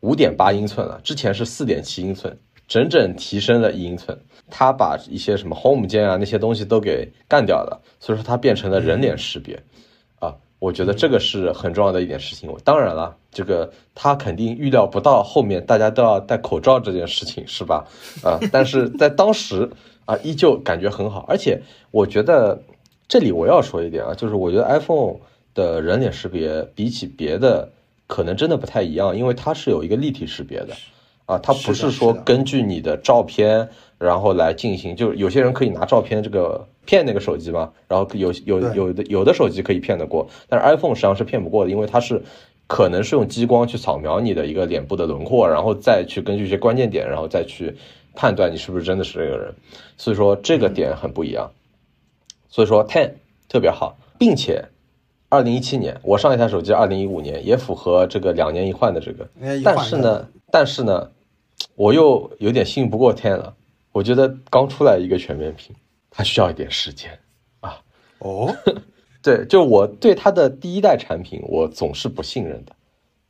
[0.00, 2.36] 五点八英寸了，之前是四点七英寸，
[2.68, 4.18] 整整提升了一英寸。
[4.48, 9.60] 它把一些什么 Home 键啊那些东西都给干掉了，所以说它变成了人脸识别。
[10.58, 12.50] 我觉得这个是很重要的一点事情。
[12.64, 17.86] 当然了，这个他肯定预料不到后面大家都要戴口罩这件事情，是吧？
[18.22, 19.70] 啊，但是在当时
[20.06, 21.26] 啊，依旧感觉很好。
[21.28, 22.62] 而且我觉得
[23.06, 25.16] 这里我要说一点啊，就是我觉得 iPhone
[25.54, 27.70] 的人脸识别比起别的
[28.06, 30.74] 可能真的不太一样，因为它是有一个立体识别的
[31.26, 36.66] 啊，它不是说根据你的照片然后来进行，就有些人可以拿照片这个。
[36.86, 42.22] 骗那个手机嘛，然后有有有的有的手机可以骗得过，但是 iPhone 实际上是骗不过的，因为它是
[42.66, 47.76] 可能是用激光去扫描你的一个脸部的轮廓，然后再去根据一些关键点，然后再去
[48.14, 49.54] 判断你是不是真的是这个人，
[49.96, 51.50] 所以说这个点很不一样。
[52.48, 53.10] 所以说 Ten
[53.48, 54.64] 特别好，并且
[55.28, 59.28] 二零一七年我上一台手机二零一五年也符合这个两年一换的这个，
[59.62, 61.10] 但是呢，但是呢，
[61.74, 63.54] 我又有点信不过 Ten 了，
[63.92, 65.74] 我觉得刚出来一个全面屏。
[66.16, 67.18] 它需要一点时间，
[67.60, 67.78] 啊，
[68.20, 68.56] 哦，
[69.20, 72.72] 对，就我对它的第一代产品，我总是不信任的，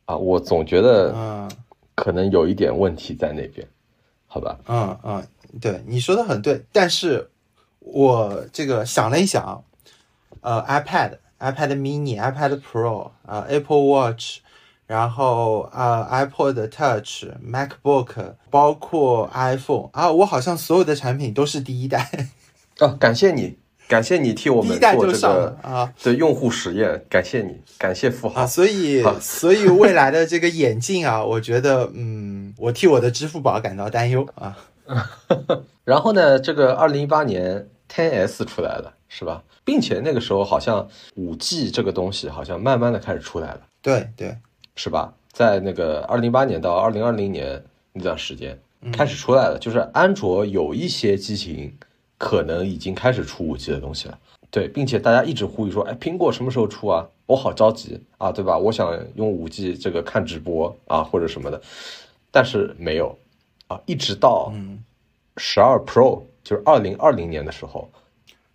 [0.05, 1.51] 啊，我总觉得，嗯，
[1.97, 3.67] 可能有一点问题在那边，
[4.29, 5.27] 好吧，嗯嗯，
[5.61, 7.29] 对，你说的很对，但是
[7.81, 9.65] 我这个想了一想，
[10.43, 14.39] 呃，iPad、iPad Mini、iPad Pro 啊，Apple Watch，
[14.87, 22.29] 然后啊，iPod Touch、MacBook，包括 iPhone 啊，我好像所有的产品都是第一代。
[22.79, 23.57] 啊，感谢你，
[23.89, 28.43] 感谢你替我们做这个啊的用户实验，感谢你，感谢富豪。
[28.43, 28.47] 啊！
[28.47, 34.57] 所以好所以未来的这个眼镜啊，我觉得嗯，我替我的支付宝感到担忧啊。
[35.85, 39.43] 然后呢，这个二零一八年 Ten S 出来了，是吧？
[39.65, 44.37] 并且那个时候好像五 G 这个东西好像慢慢的开始出来了，对对，
[44.77, 45.13] 是吧？
[45.33, 47.63] 在那个二零一八年到二零二零年
[47.93, 51.77] 那段时间嗯开始出来了，就是安卓有一些机型
[52.19, 54.19] 可能已经开始出五 G 的东西了。
[54.51, 57.07] 对，并且大家一直呼吁说，哎，苹果什么时候出啊？
[57.27, 58.01] 我好着急。
[58.19, 58.57] 啊，对吧？
[58.57, 61.61] 我想用五 G 这个看直播啊，或者什么的，
[62.31, 63.17] 但是没有。
[63.69, 64.83] 啊，一直到嗯。
[65.39, 67.91] 十二 Pro，就是二零二零年的时候，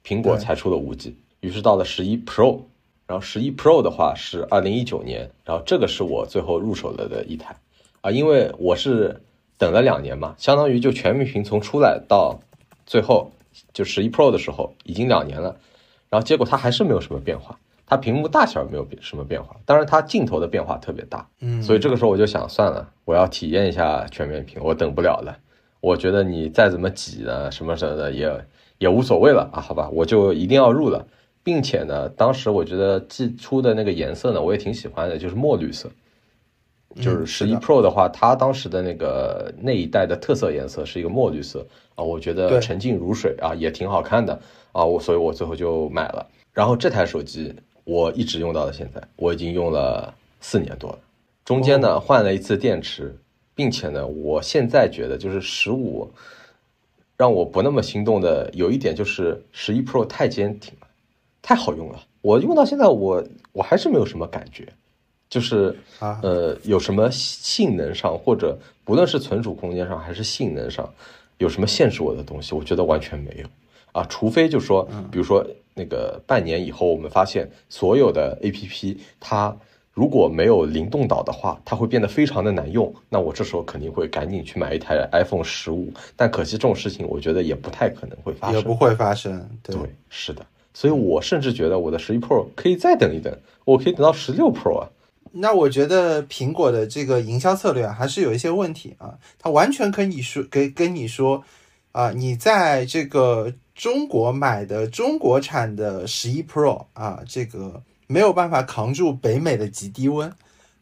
[0.03, 2.61] 苹果才出了五 G，于是到了十一 Pro，
[3.05, 7.55] 然后十一 Pro 的话是二零一九年，然后这个是我最后入手了的一台。
[8.01, 9.21] 啊，因为我是
[9.59, 12.39] 等了两年嘛，相当于就全面屏从出来到
[12.87, 13.31] 最后
[13.73, 15.55] 就十一 Pro 的时候已经两年了，
[16.09, 25.37] 然后结果它还是没有什么变化，它屏幕大小没有变什么变化，当然它镜头的变化特别大，嗯，所以这个时候我就想，算了，我要体验一下全面屏，我等不了了。
[25.79, 28.45] 我觉得你再怎么挤呢，什么什么的也
[28.77, 31.07] 也无所谓了啊，好吧，我就一定要入了，
[31.43, 35.89] 并且呢，当时我觉得寄出的那个颜色呢，我也挺喜欢的，就是墨绿色。
[36.95, 44.39] 就是十一 Pro 的话，它当时的那个那一代的特色颜色是一个墨绿色啊，我觉得沉静如水啊，也挺好看的
[44.71, 46.27] 啊，我所以我最后就买了。
[46.51, 50.99] 然后这台手机我一直用到了现在，我已经用了四年多了，
[51.45, 53.15] 中间呢换了一次电池，
[53.55, 56.11] 并且呢，我现在觉得就是十五
[57.15, 60.87] 让我不那么心动的有一点就是十一 Pro 太坚挺了，
[61.41, 63.23] 太好用了，我用到现在我
[63.53, 64.67] 我还是没有什么感觉。
[65.31, 70.87] 就是啊呃，有什么性能上，或者不论是存储空间上还是性能上，
[71.37, 73.47] 有什么限制我的东西，我觉得完全没有
[73.93, 74.05] 啊。
[74.09, 79.55] 除非就说，比如说那个半年以后，我们发现所有的 APP 它
[79.93, 82.93] 如果没有灵动岛的话，它会变得非常的难用。
[83.07, 85.93] 那我这时候肯定会赶紧去买一台 iPhone 十五。
[86.17, 88.57] 但可惜这种事情，我觉得也不太可能会发生。
[88.57, 89.49] 也不会发生。
[89.63, 90.45] 对，对，是的。
[90.73, 94.89] 所以我甚至觉得我的十一 Pro 可以再等一等，我可以等到十六 Pro 啊。
[95.33, 99.15] 那我觉得苹果的这个营销策略啊，还是有一些问题啊。
[99.39, 101.43] 它完全可以说跟跟你说
[101.93, 110.33] 啊，你在这个中国买的中国产的十一 Pro 啊，这个没有办法扛住北美的极低温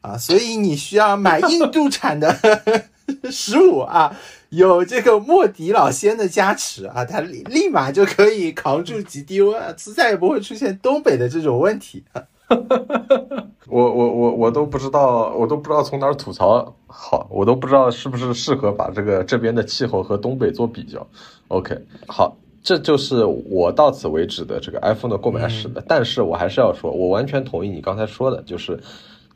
[0.02, 2.36] 啊，所以你需要买 印度产的
[3.32, 4.16] 十五啊，
[4.50, 12.04] 有这个莫迪老仙的加持啊，它立立马就可以扛住极低温，啊，再也不会出现东北的这种问题。
[13.68, 21.06] 我我我我都不知道，我都不知道从哪儿吐槽好，我都不知道是不是适合把这个这边的气候和东北做比较。
[21.50, 25.84] OK，好，这就是我到此为止的这个 iPhone 的购买史的。
[25.88, 28.80] 但是我还是要说，我完全同意你刚才说的，就是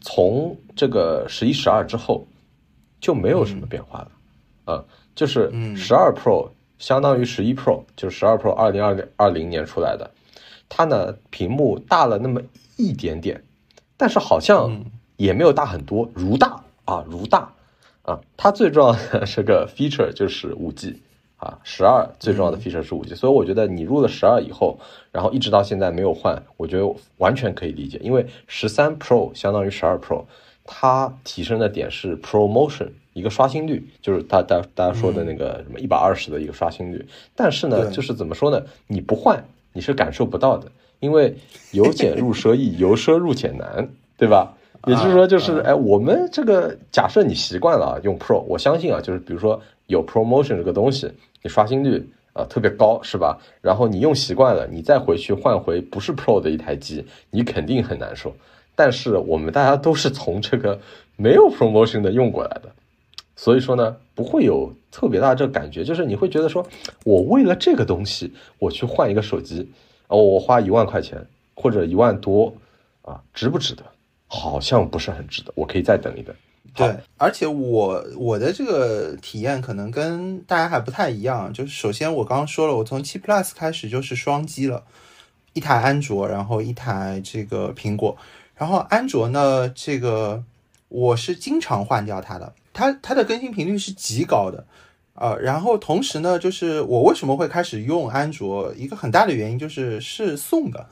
[0.02, 2.26] 从这个十一、十二之后
[2.99, 4.12] 就没有什么变化了。
[4.65, 6.49] 啊，就是嗯十二 Pro
[6.80, 10.10] 相当于十一 Pro，就是十二 Pro 二零二零二零年出来的，
[10.69, 12.41] 它呢屏幕大了那么
[12.78, 13.44] 一点点，
[13.98, 14.86] 但是好像嗯
[15.18, 17.54] 也没有大很多，如大啊如大
[18.04, 18.20] 啊。
[18.36, 21.02] 它最重要的 这个 feature 就是五 G
[21.38, 24.80] 啊，十二最重要的 feature 是五 G，、所以我觉得你入了十二以后，
[25.12, 30.24] 然后一直到现在没有换，我觉得完全可以理解，因为十三 Pro 相当于十二 Pro，
[30.64, 37.06] 它提升的点是 ProMotion 一个刷新率，就是大大大家说的那个什么一百二十的一个刷新率。
[37.36, 38.64] 但是呢，就是怎么说呢？
[38.88, 40.72] 你不换你是感受不到的，
[41.04, 41.36] 因为
[41.72, 44.56] 由俭入奢易，由奢入俭难， 对吧？
[44.88, 51.12] 也就是说，就是哎，我们这个假设你习惯了啊用 Pro，我相信啊，就是比如说有 ProMotion 这个东西，
[51.42, 53.38] 你刷新率啊特别高，是吧？
[53.62, 58.34] 然后你用习惯了，你再回去换回不是 Pro 的一台机，你肯定很难受。
[58.76, 60.80] 但是我们大家都是从这个
[61.18, 62.72] 没有 ProMotion 的用过来的，
[63.36, 66.66] 所以说呢，不会有特别大的这个感觉，就是你会觉得说，
[67.04, 69.70] 我为了这个东西，我去换一个手机，
[70.08, 72.56] 哦，我花一万块钱或者一万多
[73.02, 73.84] 啊，值不值得？
[74.28, 76.36] 好像不是很值得，我可以再等一等。
[76.76, 84.84] 对，而且我我的这个体验可能跟大家还不太一样，就是首先我刚刚说了，我从七 Plus 开始就是双机了，
[85.54, 88.17] 一台安卓，然后一台这个苹果，
[88.56, 90.44] 然后安卓呢，这个
[90.88, 94.65] 我是经常换掉它的，它它的更新频率是极高的。
[95.14, 100.88] 呃，然后同时呢，就是我为什么会开始用安卓，一个很大的原因就是是送的，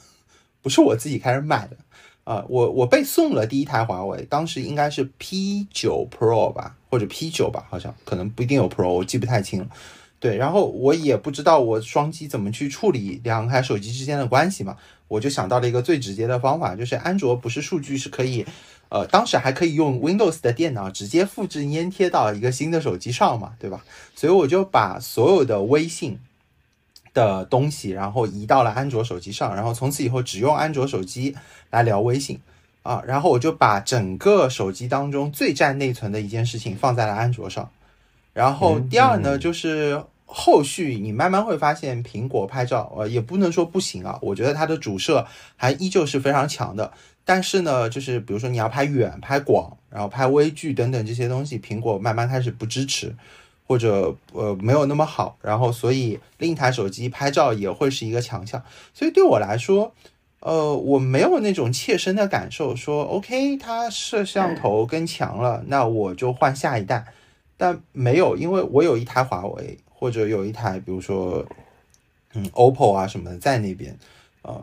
[0.62, 1.78] 不是我自己开始买的。
[2.24, 9.68] 啊、我我被送了第一台华为，当时应该是 P 九 Pro 吧，或者 P 九吧，好像可能不一定有 Pro，我记不太清了。
[10.20, 18.46] 对，然后我也不知道我双击怎么去处理两台手机之间的关系嘛，我就想到了一个最直接的方法，就是安卓不是数据是可以，
[18.92, 23.86] 呃，当时还可以用 Windows 的电脑直接复制粘贴到一个新的手机上嘛，对吧？
[24.16, 26.20] 所以我就把所有的微信
[27.14, 31.34] 的东西，然后移到了安卓手机上，然后从此以后只用安卓手机
[31.70, 32.42] 来聊微信
[32.84, 37.72] 啊，然后我就把整个手机当中最占内存的一件事情放在了安卓上，
[38.34, 40.04] 然后第二呢就是。
[40.34, 44.18] 后续你慢慢会发现，苹果拍照，呃，也不能说不行啊。
[44.22, 45.28] 我觉得它的主摄
[45.58, 46.94] 还依旧是非常强的。
[47.32, 53.16] 但是呢，就是比如说你要拍远、拍广，然后拍微距等等这些东西，苹果慢慢开始不支持，
[53.66, 55.38] 或者呃没有那么好。
[55.42, 58.62] 然后所以另一台手机拍照也会是一个强项。
[58.94, 59.94] 所以对我来说，
[60.42, 67.06] 呃，我没有那种切身的感受，说 OK，它摄像头更强了，那我就换下一代。
[67.56, 69.78] 但没有，因为我有一台华为。
[70.02, 71.46] 或者有一台，比如说，
[72.34, 73.96] 嗯，OPPO 啊什么的在那边，
[74.42, 74.58] 啊，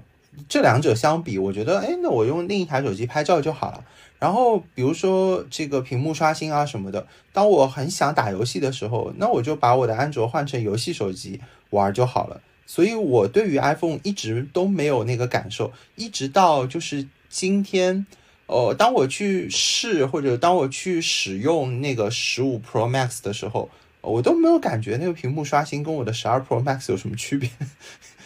[0.49, 3.85] 这两者相比，我觉得，哎，那我用另一台手机拍照就好了。
[4.19, 12.41] 然后，比如说这个屏幕刷新啊什么的，当我很想打游戏的时候，那我就把我的安卓换成游戏手机玩就好了。
[12.67, 18.07] 所以我对于 iPhone 一直都没有那个感受，一直到就是今天，
[18.47, 23.71] 哦，当我去试或者当我去使用那个十五 Pro Max 的时候。
[24.01, 27.51] 我都没有感觉那个屏幕刷新跟我的十二 Pro Max 有什么区别，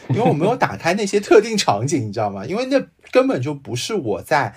[0.08, 2.44] 因为我没有打开那些特定场景，你知道吗？
[2.44, 4.54] 因为那根本就不是我在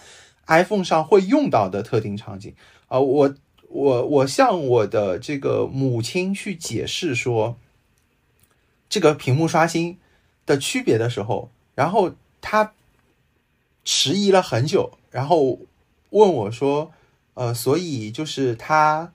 [0.48, 2.54] iPhone 上会用到的特定场景
[2.88, 3.00] 啊！
[3.00, 3.36] 我
[3.70, 7.58] 我我向我的这个母亲去解释说
[8.90, 9.98] 这个屏幕刷新
[10.46, 12.74] 的区别的时候，然后她
[13.84, 15.60] 迟疑了很久，然后
[16.10, 16.92] 问我说
[17.36, 19.12] ：“呃，所以就是他。”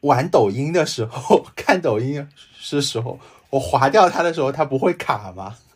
[0.00, 2.26] 玩抖音的时候， 看抖音的
[2.58, 3.20] 时候，
[3.50, 5.56] 我划掉它的时候，它不会卡吗？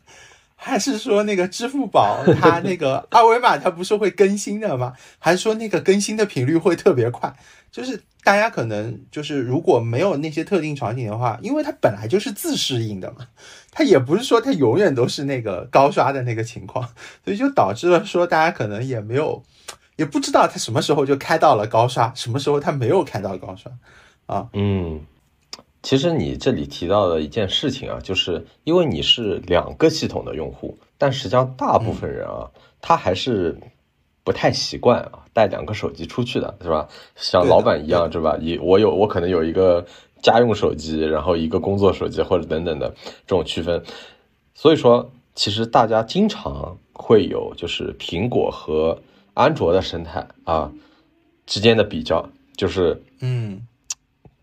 [0.57, 4.95] 还是说那个支付宝 它那个二维码它不是会更新的吗？
[5.19, 7.35] 还是说那个更新的频率会特别快？
[7.71, 13.27] 就是大家可能就是如果没有那些特定场景的话，因为它本来就是自适应的嘛，
[13.73, 16.89] 它也不是说它永远都是那个高刷的那个情况，
[17.25, 19.43] 所以就导致了说大家可能也没有
[19.97, 23.71] 也不知道它什么时候就开到了高刷，什么时候它没有开到高刷。
[24.27, 25.05] 啊，嗯，
[25.85, 33.55] 其实你这里提到的一件事情啊，就是因为你是两个系统的用户，但实际上大部分人啊，他还是
[34.25, 36.89] 不太习惯啊带两个手机出去的，是吧？
[37.17, 38.39] 像老板一样，是吧？
[38.41, 39.85] 以我有我可能有一个
[40.23, 42.89] 家用手机，然后一个工作手机或者等等的
[43.27, 43.85] 这种区分，
[44.55, 48.99] 所以说其实大家经常会有就是苹果和
[49.35, 50.73] 安卓的生态啊
[51.45, 52.27] 之间的比较，
[52.57, 53.67] 就是嗯。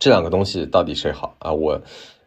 [0.02, 1.54] 这两个东西到底谁好啊？
[1.54, 1.80] 我，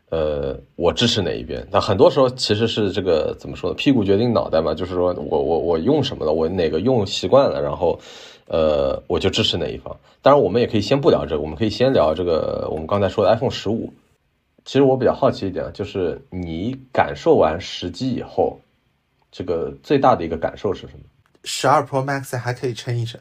[0.09, 1.66] 呃，我支持哪一边？
[1.72, 3.75] 那很多时候其实是这个怎么说呢？
[3.77, 7.99] 屁股决定脑袋嘛，就是说我我我用什么了，我哪个用习惯了，然后，
[8.47, 9.97] 呃，我就支持哪一方。
[10.22, 13.93] 当然，我们也可以先不聊这个，我们可以先聊这个我们刚才说的 iPhone 十五。
[14.64, 18.57] 其实我比较好奇一点，就是你感受完实机以后，
[19.33, 21.01] 这个最大的一个感受是什么？
[21.43, 23.20] 十二 Pro Max 还可以撑一撑。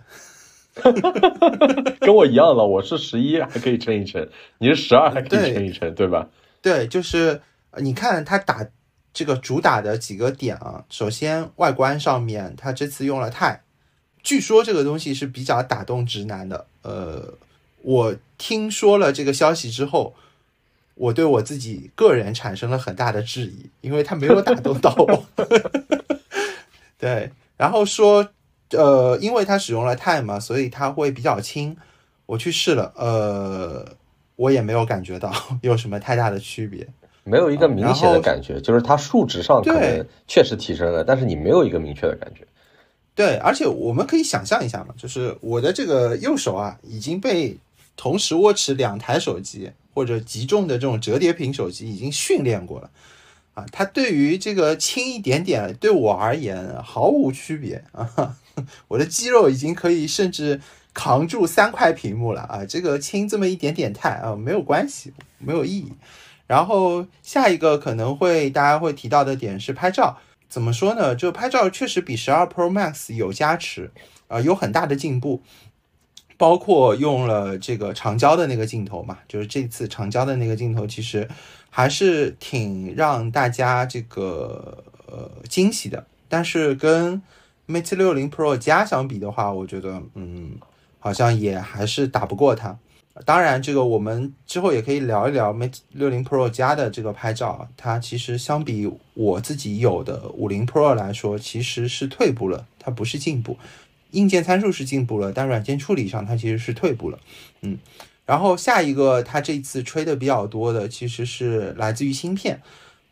[2.02, 6.28] 跟我一样了，我是十一还可以撑一撑，你是十二还可以撑一撑，对吧？
[6.62, 7.42] 对，就是
[7.78, 8.66] 你看他打
[9.14, 13.62] 这个主打的几个点啊，首先外观上面，他这次用了钛，
[14.24, 16.66] 据说这个东西是比较打动直男的。
[16.82, 17.36] 呃，
[17.84, 20.16] 我听说了这个消息之后，
[20.96, 25.26] 我对我自己个人产生了很大的质疑，因为他没有打动到我。
[26.98, 28.28] 对，然后说。
[28.78, 31.76] 呃，因为它使用了钛嘛，所以它会比较轻。
[32.26, 33.86] 我去试了，呃，
[34.38, 36.88] 我也没有感觉到 有什么太大的区别，
[37.26, 42.46] 没有一个明显的感觉，就是它数值上可能确实提升了，但是你没有一个明确的感觉。
[43.14, 47.58] 对，而且我们可以想象一下嘛，就是我的这个右手啊，已经被
[47.98, 52.90] 同时握持两台手机或者极重的这种折叠屏手机已经训练过了。
[53.54, 58.36] 啊，它对于这个轻一点点，对我而言毫无区别啊！
[58.88, 60.62] 我的肌肉已经可以甚至
[60.94, 62.66] 扛住三块屏幕了啊！
[62.66, 65.94] 这个轻这么一点点碳啊，没有关系，没有意义。
[66.48, 70.18] 然后下一个可能会大家会提到的点是拍照，
[70.50, 71.16] 怎么说呢？
[71.16, 73.92] 就拍照确实比十二 Pro Max 有加持
[74.28, 75.42] 啊，有很大的进步，
[76.38, 81.28] 包括用了这个长焦的那个镜头嘛，就是这次长焦的那个镜头其实。
[81.76, 87.20] 还是挺让大家这个呃惊喜的，但是跟
[87.68, 90.58] Mate 60 Pro 加相比的话，我觉得嗯，
[91.00, 92.78] 好像也还是打不过它。
[93.26, 103.58] 当然，这个我们之后也可以聊一聊 Mate 六零 Pro 加的这个拍照，它其实相比我自己有的五零 Pro 来说，其实是退步了，它不是进步。
[104.12, 107.20] 硬件参数是进步了，但软件处理上它其实是退步了。
[107.62, 107.78] 嗯，
[108.26, 112.62] 然后下一个，它这次吹的比较多的其实是来自于芯片。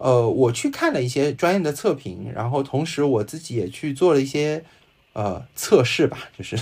[0.01, 4.63] 呃，我去看了一些专业的测评，然后同时我自己也去做了一些
[5.13, 6.57] 呃测试吧，就是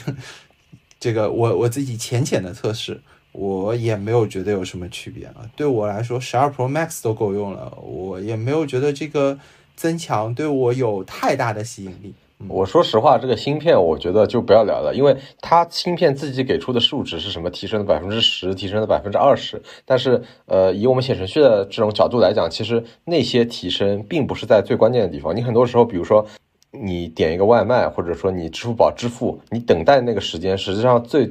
[0.99, 3.01] 这个我我自己浅浅的测试。
[3.31, 9.39] 我也没有觉得有什么区别啊，对我来说，十二 Pro Max 都够用了，我也没有觉得这个
[9.75, 12.15] 增强对我有太大的吸引力。
[12.47, 17.49] 我说实话，这个芯片我觉得就不要聊了，因为它芯片自己给出的数值是什么？
[17.49, 19.61] 提升了百分之十，提升了百分之二十。
[19.85, 25.35] 但是，呃，以我们写程序的这种角度来讲，其实那些提升并不是在最关键的地方。
[25.35, 26.25] 你很多时候，比如说
[26.71, 31.29] 你点一个外卖，或者说你支付宝支付，你等待那个时间，实际上最。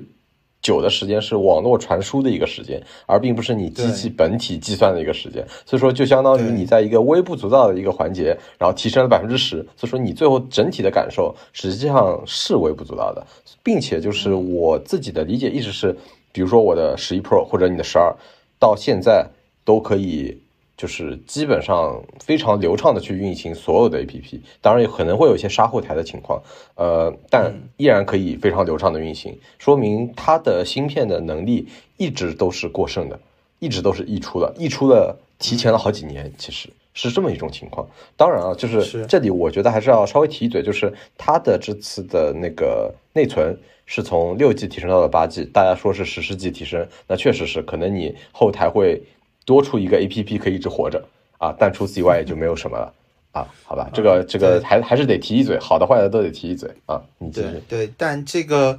[0.68, 5.42] 久的时间是网络传输的一个时间，而并不是你机器本体计算的一个时间。
[5.64, 9.66] 所以说，就相当于你在一个微不足道的一个环节，然后提升了百分之十。
[9.76, 13.26] 所以说，你最后整体的感受实际上是微不足道的，
[13.62, 15.96] 并且就是我自己的理解一直是，
[16.32, 18.14] 比如说我的十一 Pro 或者你的十二，
[18.58, 19.26] 到现在
[19.64, 20.36] 都可以。
[20.78, 26.40] 就是基本上非常流畅的去运行所有的 APP，当然也可能会有一些杀后台的情况，
[26.76, 31.66] 呃，但依然可以非常流畅的运行，说明它的芯片的能力
[31.96, 33.18] 一直都是过剩的，
[33.58, 37.84] 一直都是溢出的，溢出了提前了好几年，其实是这么一种情况。
[38.16, 49.02] 当然啊，就是这里我觉得还是要稍微提一嘴，就是它的这次的那个内存是从六 G 提升到了八 G，大家说是十四 G 提升，那确实是可能你后台会。
[49.48, 51.02] 多出一个 A P P 可以一直活着
[51.38, 52.92] 啊，但除此以外也就没有什么了
[53.32, 57.00] 啊，好吧，这个这个还还是得提一嘴，好的坏的都得提一嘴啊。
[57.32, 58.78] 对对，但这个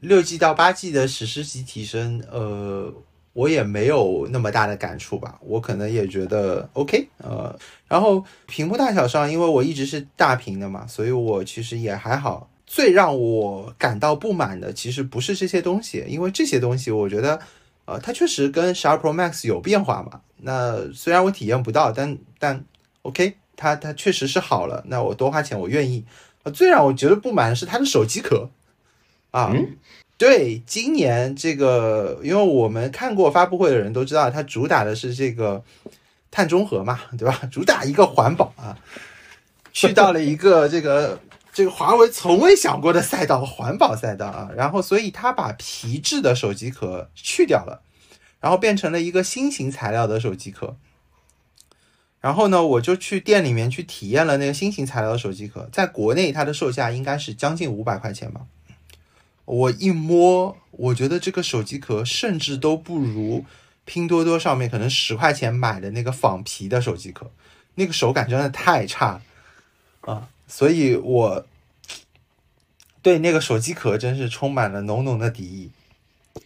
[0.00, 2.92] 六 G 到八 G 的史诗级提升，呃，
[3.32, 12.50] 我也没有那么大的感触吧，我可能也觉得 OK，呃，然后屏幕大小上，因为我一直是大屏的嘛，所以我其实也还好。
[12.66, 17.40] 最让我感到不满的，其实不是这些东西，因为这些东西我觉得。
[17.86, 20.20] 呃，它确实跟十二 Pro Max 有变化嘛？
[20.38, 22.64] 那虽然我体验不到，但但
[23.02, 24.84] OK，它它确实是好了。
[24.88, 26.04] 那我多花钱我愿意。
[26.42, 28.50] 啊，最让我觉得不满的是它的手机壳
[29.30, 29.52] 啊。
[30.18, 35.62] 对，今年这个，因为我们看过发布会的人都知道，它主打的是这个
[36.30, 37.40] 碳中和嘛，对吧？
[37.52, 38.76] 主打一个环保啊，
[39.72, 41.20] 去到了一个这个。
[41.56, 47.80] 这个华为从未想过的赛道，环保赛道啊，然后所以它把皮质的手机壳去掉了，
[48.40, 50.76] 然后变成了一个新型材料的手机壳。
[52.20, 58.42] 然后呢，我就去店里面去体验了那个新型材料的手机壳，在国内它的售价应该是将近五百块钱吧。
[59.46, 63.46] 我一摸，我觉得这个手机壳甚至都不如
[63.86, 67.30] 拼多多上面可能十块钱买的那个仿皮的手机壳，
[67.76, 69.22] 那个手感真的太差
[70.02, 70.28] 了啊。
[70.46, 71.46] 所以，我
[73.02, 75.70] 对那个手机壳真是充满了浓浓的敌意。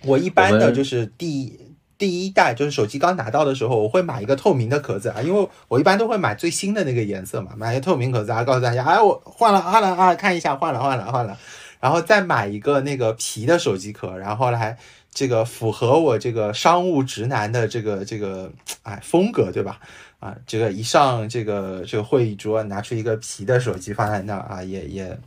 [0.03, 1.59] 我一般的就是第
[1.99, 11.37] 第一代，就是手机刚拿到的时候，我会买一个透明的壳子啊，因为我一般都会买最新的那个颜色嘛，买一个透明壳子啊，告诉大家，哎，我换了换了啊，看一下，换了换了换了，
[11.81, 14.79] 然后再买一个那个皮的手机壳，然后来
[15.13, 18.51] 这个符合我这个商务直男的这个这个
[18.85, 19.81] 哎风格，对吧？
[20.21, 25.19] 啊，这个一上这个这个会议桌，拿出一个皮的手机放在那儿啊，也也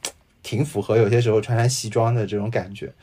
[0.44, 2.94] 挺符合有些时候穿穿西装的这种感觉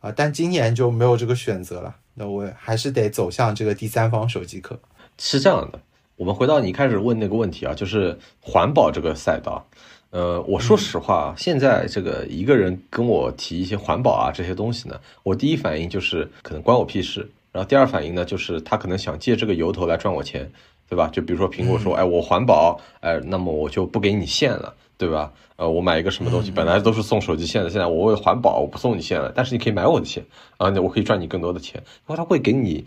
[0.00, 0.10] 啊。
[0.10, 4.80] 但今年就没有这个选择了，那我还是得走向这个第三方手机壳。
[5.18, 5.78] 是这样的，
[6.16, 9.66] 我们回到你开始问那个问题啊，就是环保这个赛道。
[10.08, 20.50] 呃，我说实话啊，现在这个一个人跟我提一些环保啊这些东西呢，我第一反应就是可能关我屁事，然后第二反应呢就是他可能想借这个由头来赚我钱。
[20.94, 21.08] 对吧？
[21.12, 25.32] 就比如说苹果说，哎，我环保，哎，那么我就不给你线了，对吧？
[25.56, 30.24] 呃，我买一个什么东西，本来都是送手机线的，现在我为环保，我不送你线了，但是你可以买我的线
[30.56, 31.82] 啊，那我可以赚你更多的钱。
[32.06, 32.84] 然后他会给你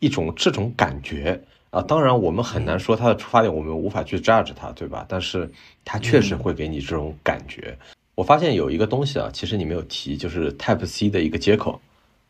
[0.00, 1.40] 一种这种感觉
[1.70, 1.80] 啊。
[1.82, 5.06] 当然，我们很难说他的出发点，我们无法去 judge 他，对吧？
[5.08, 5.48] 但是
[5.84, 7.78] 它确实会给你这种感觉。
[8.16, 11.80] 我发现有一个东西啊，其实你没有提，就是 Type C 的一个接口。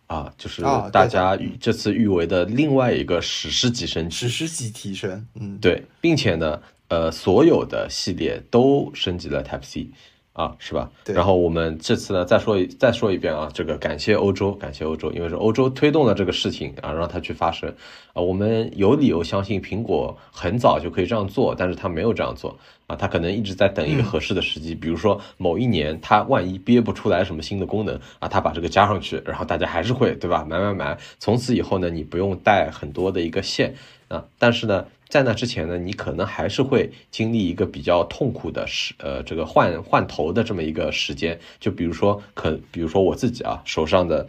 [0.06, 9.88] 啊，就是大家这次誉为的另外一个史诗级升级，史诗级提升，嗯，对，并且呢，呃，所有的系列都升级了 Type C，
[10.36, 10.90] 啊，是吧？
[11.02, 17.74] 对然后我们这次呢，再说一再说一遍啊，这个感谢欧洲，感谢欧洲，因为是欧洲推动了这个事情啊，让它去发生
[18.12, 18.20] 啊。
[18.20, 22.54] 我们有理由相信苹果很早就可以这样做，但是它没有这样做
[22.86, 30.44] 啊，它可能一直在等一个合适的时机，比如说某一年它万一憋不出来什么新的功能啊，它把这个加上去，然后大家还是会对吧？
[30.46, 33.74] 买买买，从此以后呢，你不用带很多的一个线
[34.08, 34.84] 啊，但是呢。
[35.08, 41.38] 在那之前呢，你可能还是会经历一个比较痛苦的时，呃，这个换换头的这么一个时间。
[41.60, 44.26] 就比如说，可比如说我自己啊，手上的，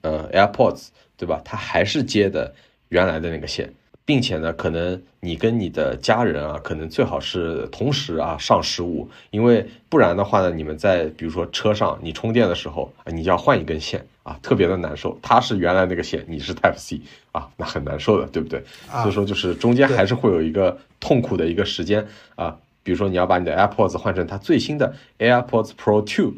[0.00, 1.42] 呃，AirPods，对吧？
[1.44, 2.54] 它还是接的
[2.88, 3.72] 原来的那个线，
[4.04, 15.18] 并且呢，可能你跟你的家人啊，可能最好是同时啊上十五，因为不然的话呢，你们在比如说车上你充电的时候啊，你就要换一根线啊，特别的难受。
[15.22, 17.00] 它是原来那个线，你是 Type C。
[17.32, 18.62] 啊，那很难受的，对不对？
[18.88, 22.56] 所以说就是中间还是会有一个痛苦的一个时间啊。
[22.84, 26.34] 比如说你要把你的 AirPods 换成它最新的 AirPods Pro Two，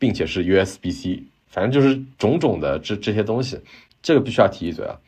[0.00, 3.60] 并且是 USB-C，反正就是种种的这这些东西，
[4.02, 4.98] 这个必须要提一嘴啊。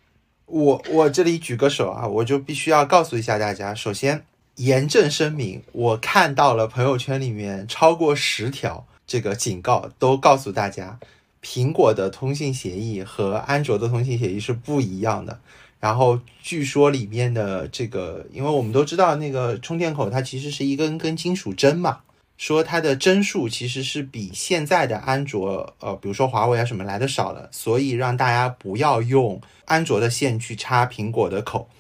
[0.47, 4.25] 我我这里举个手啊，我就必须要告诉一下大家，首先
[4.57, 10.99] 严正声明，我看到了朋友圈里面超过十条这个警告，都告诉大家。
[11.43, 15.41] 苹果的通信协议和安卓的通信协议是不一样的。
[15.79, 22.01] 然后据说里面的这个，因为我们都知道那个充电口它其实是一根根金属针嘛，
[22.45, 31.71] 说它的针数其实是比现在的安卓，呃，比如说华为啊什么来的少了，所以让大家不要用安卓的线去插苹果的口，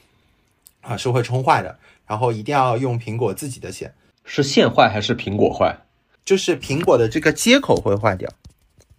[0.80, 1.76] 啊，是会充坏的。
[2.06, 3.92] 然后一定要用苹果自己的线。
[4.24, 5.76] 是线坏还是苹果坏？
[6.24, 8.30] 就是苹果的这个接口会坏掉。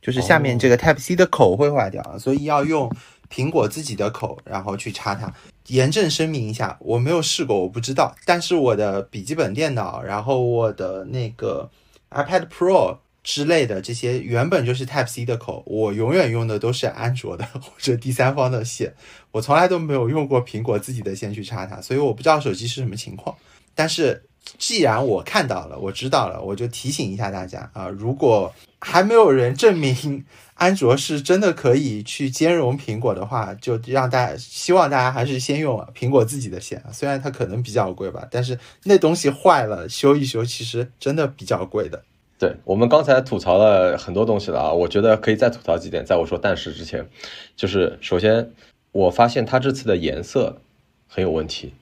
[0.04, 2.96] 就是下面这个 Type C 的口会坏掉，所以要用
[3.30, 5.34] 苹果自己的口，然后去插它。
[5.68, 8.16] 严正声明一下，我没有试过，我不知道。
[8.26, 11.70] 但是我的笔记本电脑，然后我的那个
[12.12, 18.94] iPad Pro 之类的这些原本就是 Type C 的口，我永远用的都是安卓的或者第三方的线，
[19.32, 23.36] 我从来都没有用过苹果自己的线去插它，所以我不知道手机是什么情况。
[23.74, 24.24] 但是
[24.58, 28.54] 既然我看到了，我知道了，我就提醒一下大家啊，如果。
[28.82, 30.24] 还没有人证明
[30.54, 42.04] 安卓是真的可以去兼容苹果的话，就让大家希望大家还是先用苹果自己的线啊，虽然它可能比较贵吧，但是那东西坏了修一修，其实真的比较贵的。
[42.38, 47.10] 对我们刚才吐槽了很多东西了啊，我觉得可以再吐槽几点，在我说但是之前，
[47.56, 48.52] 就是首先
[48.92, 50.62] 我发现它这次的颜色
[51.08, 51.74] 很有问题，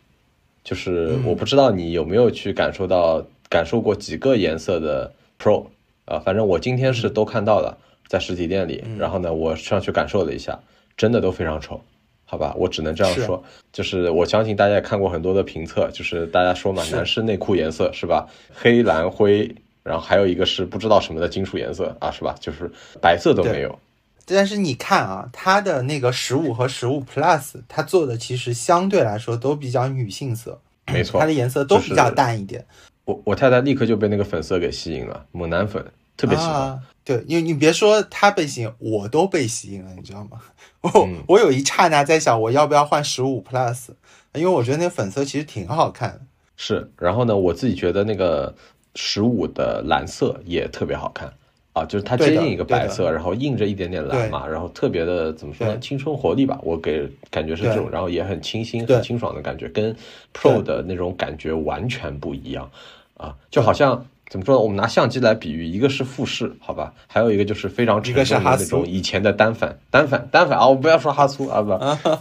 [0.64, 5.66] 就是我不知道你有没有去感受到感受过几个颜色的 Pro。
[6.06, 7.78] 啊，反正我今天是都看到了，
[8.10, 10.60] 在实体店里，然后呢，我上去感受了一下，
[10.98, 11.80] 真的都非常丑，
[12.26, 13.42] 好吧，我只能这样说，
[13.72, 19.50] 就是我相信大家也看过很多的评测，就是大家说嘛，男士内裤颜色是吧，黑蓝灰，
[19.82, 23.80] 然后还有一个是不知道什么的金属颜色啊，是吧，就是白色都没有。
[24.26, 32.66] 但是你看啊，它的那个十五和十五 Plus，它做的其实相对来说都比较女性色，没错，它的颜色都比较淡一点。
[33.06, 36.80] 我我太太立刻就被那个粉色给吸引了，猛男粉特别喜欢。
[37.04, 40.40] 对，因为你别说她被吸引，我都被吸引了，你知道吗？
[40.82, 43.90] 我我有一刹那在想，我要不要换十五 Plus？
[44.34, 46.26] 因为我觉得那粉色其实挺好看。
[46.56, 48.56] 是，然后呢，我自己觉得那个
[48.96, 51.34] 十五的蓝色也特别好看。
[51.74, 55.80] 啊，就是它接近一个白色，然后映着一点点蓝嘛，然后特别的怎么说呢？
[55.80, 59.96] 青春活力吧，我给感觉是这种，然后也很清新、很清爽的感觉，跟
[60.34, 62.70] Pro 的那种感觉完全不一样
[63.18, 63.36] 啊！
[63.50, 64.62] 就好像怎么说呢？
[64.62, 70.68] 我们拿相机来比喻，一个是富士，好吧，还有一个就是非常一个是那种以前的单反，单反，单反啊！
[70.68, 71.70] 我不要说哈苏啊，不，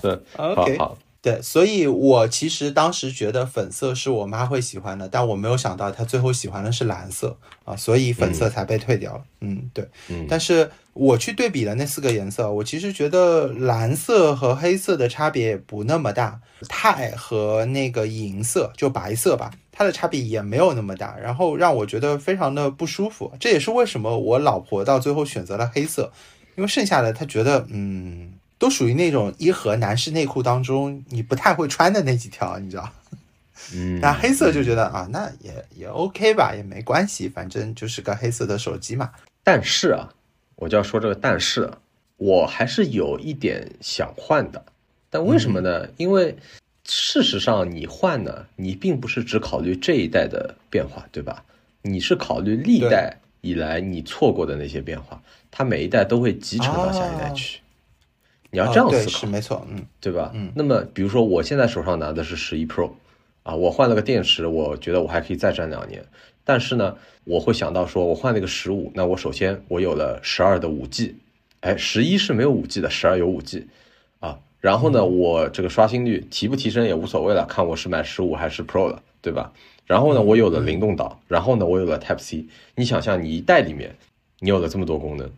[0.01, 0.99] 对，好好。
[1.23, 9.23] 对，所以我其实当时觉得粉色是我妈会喜欢的，但我没有想到她最后喜欢的是蓝色啊，所以粉色才被退掉了。
[9.41, 9.89] 嗯，对。
[10.09, 23.33] 嗯，但是我去对比了那四个颜色，我其实觉得蓝色和黑色的差别也不那么大，钛和那个银色就白色吧，它的差别也没有那么大，然后让我觉得非常的不舒服。
[23.39, 26.11] 这也是为什么我老婆到最后选择了黑色，
[26.57, 28.33] 因为剩下的她觉得嗯。
[28.63, 32.93] 都属于那种一盒男士内裤当中你不太会穿的那几条，你知道？
[33.75, 39.11] 嗯，那黑色就觉得啊，那也也 OK 吧，也没关系，反正就是个黑色的手机嘛。
[39.43, 40.15] 但是啊，
[40.55, 41.69] 我就要说这个但是，
[42.19, 44.65] 我还是有一点想换的。
[45.11, 45.89] 但为什么呢？
[45.97, 46.37] 因为
[46.85, 51.45] 事实上你换呢，你并不是只考虑这一代的变化，对吧？
[51.83, 57.59] 你是考虑历代以来你错过的那些变化，它每一代都会集成到下一代去。
[58.53, 60.31] 你要这样思考，是没错，嗯，对吧？
[60.35, 62.91] 嗯，那么比如说我现在手上拿的是十一 Pro，
[63.43, 66.05] 啊，我换了个电池，我觉得我还可以再战两年。
[66.45, 71.17] 但是呢，我会想到说，我换了个十五，那我首先我有了十二的五 G，
[71.61, 73.67] 哎，十一是没有五 G 的，十二有五 G，
[74.21, 79.51] 啊，然后呢，我这个刷新率提不提升也无所谓了，看我是买十五还是 Pro 了，对吧？
[79.87, 82.45] 然后呢，我有了灵动岛，然后呢，我有了 Type C。
[82.77, 83.95] 你想象，你一代里面，
[84.39, 85.31] 你有了这么多功能，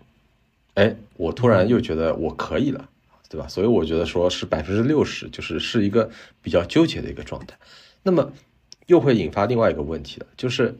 [0.75, 2.89] 哎，我突然又觉得我可以了，
[3.35, 3.49] 对吧？
[3.49, 6.09] 所以我觉得说是百分之六十，就是是一个
[6.41, 7.59] 比较纠结的一个状态。
[8.05, 8.33] 那么
[8.87, 10.79] 又会引发另外一个问题了，就是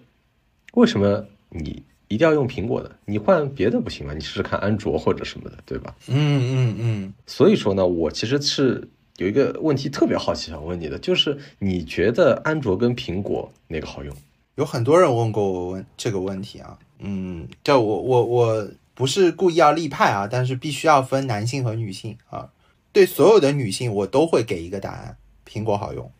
[0.75, 2.91] 为什么你一定要用苹果的？
[3.07, 4.15] 你换别的不行吗？
[4.15, 5.93] 你试试看安卓或者什么的，对吧？
[6.07, 7.15] 嗯嗯嗯。
[7.27, 8.89] 所以说呢，我其实是。
[9.19, 14.13] 有一个问题特别好奇想问你的，就是你觉得安卓跟苹果哪个好用？
[14.57, 22.51] 有很多人问过我问这个问题啊，嗯，就我我我不是故意要立派啊，但是必须要分男性和女性啊。
[22.93, 25.17] 对所有的女性，我都会给一个答案：
[25.49, 26.11] 苹果好用。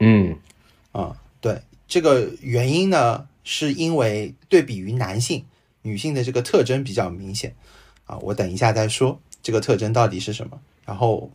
[0.00, 0.36] 嗯，
[0.92, 5.44] 啊，对，这个原因呢，是因为对比于男性，
[5.82, 7.54] 女性的这个特征比较明显
[8.04, 8.18] 啊。
[8.18, 11.30] 我等一下再说这个特征到底是什么，然后。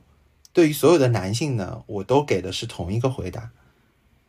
[0.52, 3.52] 对于所有的男性呢，我都给的是同一个回答，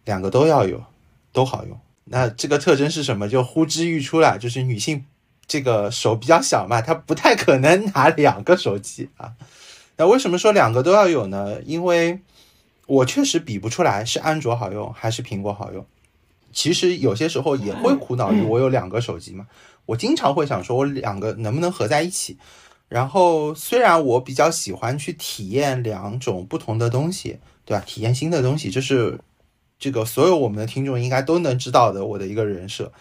[0.04, 0.84] 两个都要有，
[1.32, 1.80] 都好用。
[2.04, 3.26] 那这个特征是什么？
[3.26, 5.06] 就呼之欲出了，就是女性
[5.50, 9.32] 这个手比较小嘛，他不太可能拿两个手机啊。
[9.98, 11.60] 那为什么说两个都要有呢？
[11.62, 12.20] 因为
[12.86, 15.84] 我确实比不出来是安卓好用还是苹果好用。
[16.52, 19.48] 其实有些时候也会苦恼于我有两个手机嘛，
[19.86, 22.38] 我经常会想说，我两个能不能合在一起？
[22.88, 27.82] 然后，虽然我比较喜欢去体验两种不同的东西，对吧？
[27.84, 29.20] 体验新的东西，这是
[29.78, 32.92] 这个所有我们的听众应该都能知道的我的一个人设，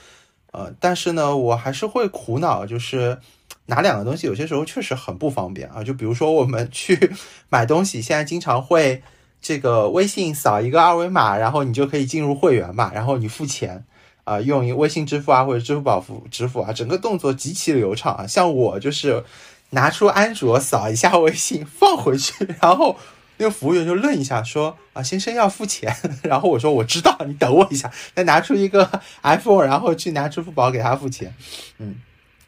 [0.52, 3.20] 呃，但是呢，我还是会苦恼，就是
[3.68, 5.84] 拿两个东西有些时候确实很不方便啊。
[5.84, 7.12] 就比如说我们去
[7.50, 9.02] 买东西，现在经常会
[9.42, 13.84] 这个微信扫一个二维码，然后你就可以进入会员嘛，然后你付钱
[14.24, 18.28] 啊，用微信支付啊或者支付宝付支付啊，整个动作极其流畅啊。
[18.28, 19.24] 像我就是。
[19.72, 22.98] 拿出安卓扫一下微信放回去，然后
[23.40, 31.34] 那个服务员就愣一下，说：“啊，先生要付钱。”然后我说：“我知道，你等我一下。”再拿出一个 iPhone，然后去拿支付宝给他付钱。
[31.78, 31.96] 嗯，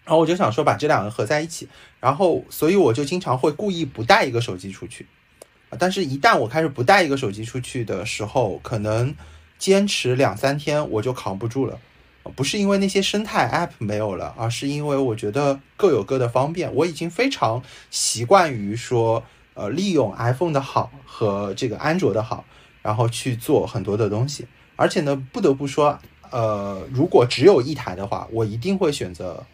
[0.03, 1.69] 然后我就想说把这两个合在一起，
[2.01, 5.07] 然后所以我就经常会故意不带一个手机出去。
[5.79, 9.15] 但是，一旦我开始不带一个手机出去的时候，可能
[9.57, 11.79] 坚持两三天我就扛不住了。
[12.35, 16.71] 不是因为那些生态 App 没有了，而是因为我觉得各有各的方便。
[16.75, 19.23] 我已经非常习惯于说，
[19.53, 22.45] 呃，利用 iPhone 的好和这个安卓的好，
[22.81, 24.47] 然后去做很多的东西。
[24.75, 25.99] 而且呢，不得不说，
[26.29, 29.45] 呃，如果只有一台的话，我一定会选择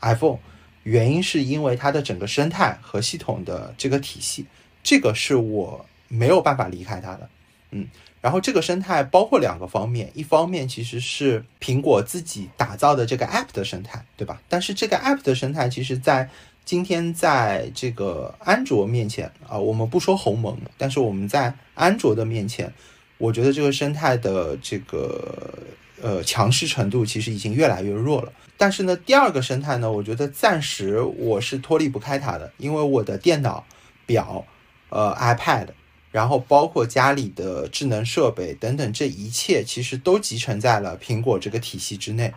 [0.00, 0.38] iPhone。
[0.82, 4.46] 原因是因为它的整个生态和系统的这个体系，
[4.82, 7.28] 这个是我没有办法离开它的。
[7.70, 7.88] 嗯。
[8.20, 14.40] 然后这个生态包括两个方面，一方面其实是苹果自己打造的这个 App 的生态，对吧？
[14.48, 16.30] 但是这个 App 的生态，其实在
[16.64, 22.72] 今天在这个安卓面前啊，我们不说鸿蒙，但是我们在安卓的面前，
[23.18, 25.58] 我觉得这个生态的这个
[26.00, 28.32] 呃强势程度其实已经越来越弱了。
[28.56, 33.66] 但是呢，第二个生态呢，我觉得暂时我是脱离不开它的，因为我的电脑、
[34.06, 34.46] 表、
[34.88, 35.68] 呃 iPad。
[36.14, 42.32] 然后包括家里的智能设备等等，这一切其实都集成在了苹果这个体系之内，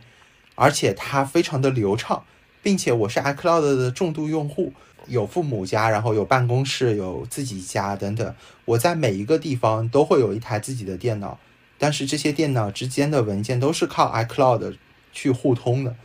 [0.55, 2.25] 而且它非常的流畅，
[2.62, 4.74] 并且我是 iCloud 的重度用户，
[5.08, 8.36] 有父母家，然后有办公室，有自己家等等，
[8.66, 11.39] 我在每一个地方都会有一台自己的电脑，
[11.78, 14.76] 但是这些电脑之间的文件都是靠 iCloud
[15.14, 15.95] 去互通的，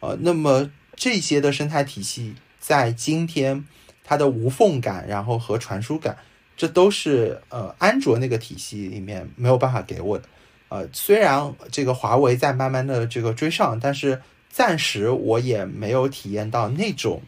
[0.00, 3.64] 呃，那么这些的生态体系在今天
[4.04, 6.16] 它的无缝感，然后和传输感。
[6.56, 10.24] 这都是呃安卓那个体系里面没有办法给我的，
[10.68, 14.20] 呃虽然这个华为在慢慢的这个追上，但是
[14.50, 17.22] 暂时我也没有体验到那种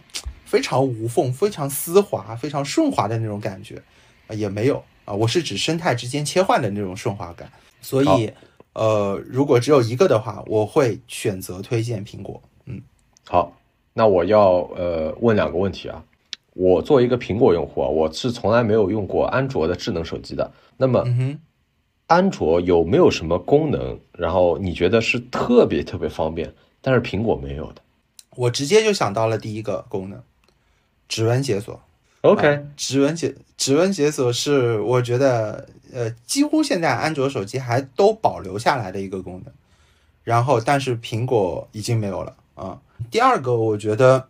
[0.45, 3.81] 非常无缝、非常丝滑、非常顺滑的那种感觉，
[4.27, 7.51] 啊也没有啊，我是指生态之间切换的那种顺滑感。
[7.81, 8.31] 所以
[8.75, 12.43] 呃如果只有一个的话，我会选择推荐苹果。
[12.67, 12.83] 嗯，
[13.27, 13.57] 好，
[13.95, 16.05] 那我要呃问两个问题啊。
[16.55, 20.53] 我作为一个苹果用户啊，我是从来没有用过安卓的智能手机的。
[20.77, 21.41] 那么，嗯
[22.09, 26.53] 安卓有没有什么功能，然后你觉得是特别特别方便，
[26.83, 27.81] 但是苹果没有的？
[28.37, 30.23] 我直接就想到了第一个功能，
[31.09, 31.81] 指纹解锁。
[32.21, 39.55] OK，指纹解指纹解锁是我觉得呃，几乎现在安卓手机还都保留下来的一个功能。
[40.23, 42.81] 然后，但是苹果已经没有了啊。
[43.11, 44.29] 第二个，我觉得。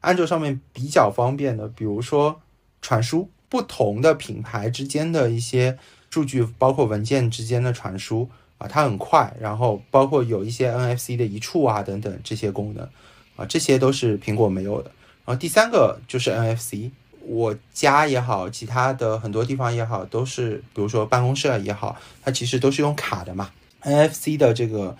[0.00, 2.42] 安卓上面比较方便的，比如说
[2.82, 5.78] 传输不同的品牌之间的一些
[6.10, 8.28] 数据包括文件之间的传输
[8.68, 12.88] 它很快，然后包括有一些 NFC 的一处啊等等这些功能
[13.36, 14.90] 啊，这些都是苹果没有的。
[15.24, 16.90] 然后第三个就是 NFC，
[17.20, 23.50] 我家也好，其他的很多地方也好，都是比如说办公室也好，它其实都是用卡的嘛。
[23.82, 24.96] NFC 的这个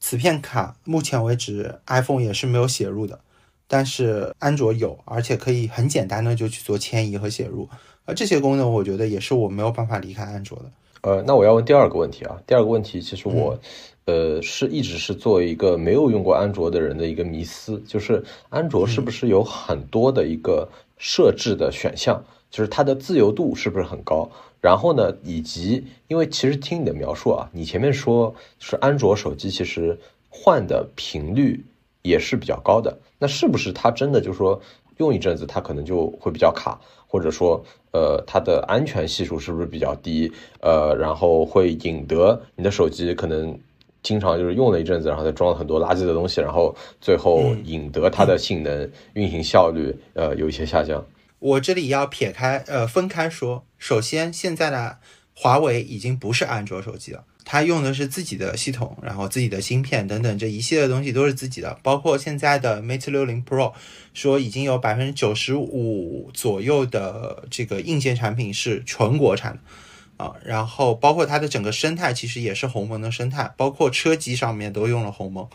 [0.00, 3.20] 磁片卡，目前为止 iPhone 也是没有写入的，
[3.66, 7.68] 但是安卓有，而且可以很简单的就去做迁移和写入。
[8.04, 10.70] 而这些功能，我觉得也是我没有办法离开安卓的。
[11.04, 12.40] 呃，那我要问第二个问题啊。
[12.46, 13.58] 第二个问题，其实我，
[14.06, 24.30] 呃，是一直是作为一个没有用过安卓的人的一个迷思，就是安卓是不是有很多的一个设置的选项，就是它的自由度是不是很高？
[24.62, 29.98] 然后呢，以及因为其实听你的描述啊，你前面说是安卓手机其实
[30.30, 31.62] 换的频率
[32.00, 34.58] 也是比较高的，那是不是它真的就是说
[34.96, 36.80] 用一阵子它可能就会比较卡？
[37.14, 40.32] 或者说，呃，它的安全系数是不是比较低？
[40.60, 43.56] 呃，然后会引得你的手机可能
[44.02, 51.06] 经常就是用了一阵子，然后再装了很多垃圾的东西，然后最后引得它的性能、运行效率，呃，有一些下降。
[51.38, 53.64] 我这里要撇开，呃，分开说。
[53.78, 54.98] 首先，现在的
[55.36, 57.22] 华为已经不是安卓手机了。
[57.44, 63.72] 它用的是自己的系统，然后自己的芯片等等这一系列东西都是自己的，包括现在的 Mate 六零 Pro，
[64.14, 75.46] 说已经有百分之九十五左右的这个硬件产品是纯国产的啊，然后包括它的整个生态其实也是鸿蒙的生态，包括车机上面都用了鸿蒙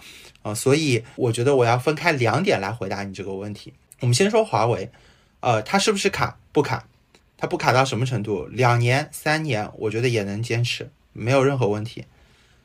[0.41, 3.73] 啊，所以我觉得我要分开两点来回答你这个问题。
[4.01, 4.91] 我们先说华为，
[5.39, 6.37] 呃，它是不是卡？
[6.51, 6.87] 不卡，
[7.37, 8.45] 它不卡到什么程度？
[8.45, 10.89] 两年、三年，我觉得也能坚持。
[11.13, 12.05] 没有任何问题，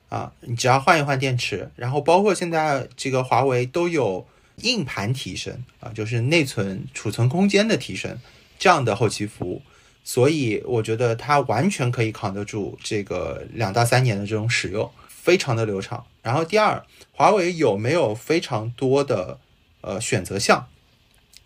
[0.08, 4.26] 啊，你只要换一换电池，然后包括现在这个华为都有
[4.56, 8.18] 硬盘提升啊，就是内存储存空间的提升
[8.58, 9.62] 这样的后期服务，
[10.04, 16.04] 所以我觉得它完全可以扛得住这个两到三年的这种使用，非常的流畅。
[16.22, 19.40] 然后第二，华为有没有非常多的
[19.80, 20.68] 呃选择项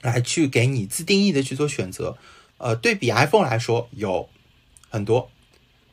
[0.03, 2.19] 来去给你自定义的去做选择？
[2.59, 4.29] 呃，对比 iPhone 来说，有
[4.91, 5.31] 很多。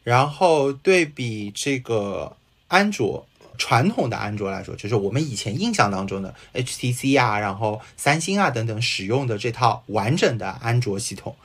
[0.05, 2.37] 然后对比这个
[2.67, 3.27] 安卓
[3.57, 11.35] 传统的安卓来说，就是我们以前印象当中的 HTC 啊，然后三星啊等等使用的这套完整的安卓系统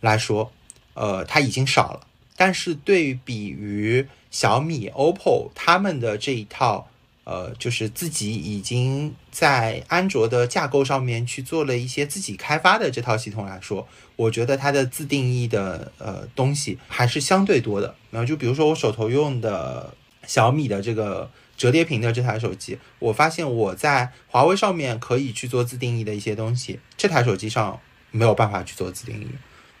[0.00, 0.52] 来说，
[0.94, 2.06] 呃，它已经少了。
[2.36, 6.89] 但是对比于小米、OPPO 他们的这一套。
[7.30, 17.94] 呃，就是自己已经在安卓的架构上面去做了一些自己开发的这套系统来说，我觉得它的自定义的呃东西还是相对多的。
[18.10, 19.94] 然后就比如说我手头用的
[20.26, 27.78] 小米的这个折叠屏的这台手机，我发现我在华为上面可以去做自定义的一些东西，这台手机上
[28.10, 29.28] 没有办法去做自定义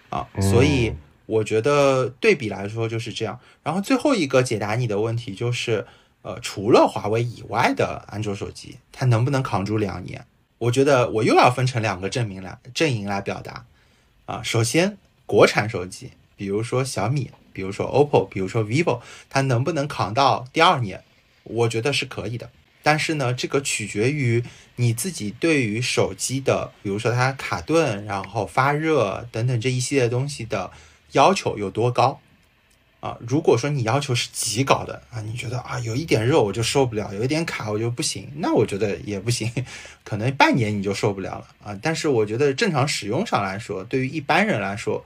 [0.08, 0.24] 啊。
[0.40, 0.94] 所以
[1.26, 3.40] 我觉得对比来说就是这样。
[3.64, 5.84] 然后最后一个解答你的问题就是。
[6.22, 10.26] 呃，除了华为以外的安卓手机，它能不能扛住两年？
[10.58, 13.64] 我觉得我又要分成两个证明来阵营来表达。
[14.26, 19.00] 啊，首先，国产手机，比如说小米，比如说 OPPO，比如说 vivo，
[19.30, 21.02] 它能不能扛到第二年？
[21.44, 22.50] 我觉得是可以的。
[22.82, 24.44] 但是呢，这个取决于
[24.76, 30.70] 你自己对于手机的，比如说它卡顿、然后发热等等这一系列东西的
[31.12, 32.20] 要求有多高。
[33.00, 39.50] 啊，如果说你要求是极高的啊，你觉得啊有一点热我就受不了，有一点卡我就不行，那我觉得也不行，
[40.04, 41.78] 可能半年你就受不了了啊。
[41.80, 45.02] 但是我觉得正常使用上来说，对于一般人来说，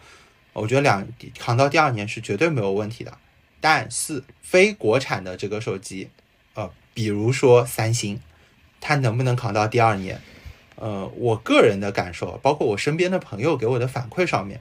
[0.52, 1.06] 我觉得两
[1.38, 3.16] 扛到第二年是绝对没有问题的。
[3.60, 6.10] 但是非国产的这个手机，
[6.54, 8.20] 呃，比如说三星，
[8.80, 10.20] 它能不能扛到第二年？
[10.76, 14.60] 呃，我个人的感受，包括我身边的朋友给我的反馈上面。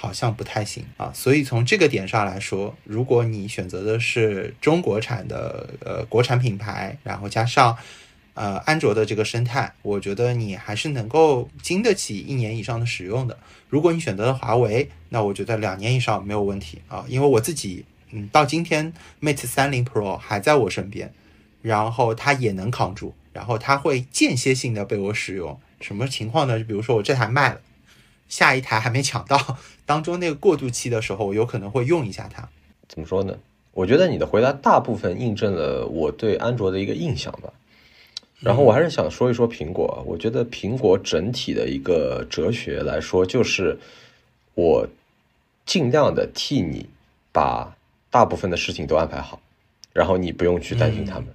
[0.00, 7.76] 好像不太行啊，所以从这个点上来说，如果你选择的是中国产的呃国产品牌，然后加上
[8.34, 13.36] 呃安卓的这个生态，我觉得你还是能够经得起一年以上的使用的。
[13.68, 21.12] 如果你选择了华为，那我觉得两年以上没有问题啊，因为我自己嗯到今天 Mate 三零 Pro 还在我身边，
[21.60, 25.58] 然后它也能扛住，然后它会间歇性的被我使用。
[25.80, 26.56] 什么情况呢？
[26.56, 27.60] 就比如说我这台卖了。
[28.28, 32.48] 下一台还没抢到， 当中那个过渡期的时候，我有可能会用一下它。
[32.88, 33.36] 怎么说呢？
[33.72, 37.52] 我觉得你的回答大部分印证了我对安卓的一个印象吧。
[38.40, 40.02] 然后我还是想说一说苹果。
[40.06, 43.78] 我觉得苹果整体的一个哲学来说，就是
[44.54, 44.88] 我
[45.66, 46.88] 尽量的替你
[47.32, 47.76] 把
[48.10, 49.40] 大部分的事情都安排好，
[49.92, 51.26] 然后你不用去担心他们。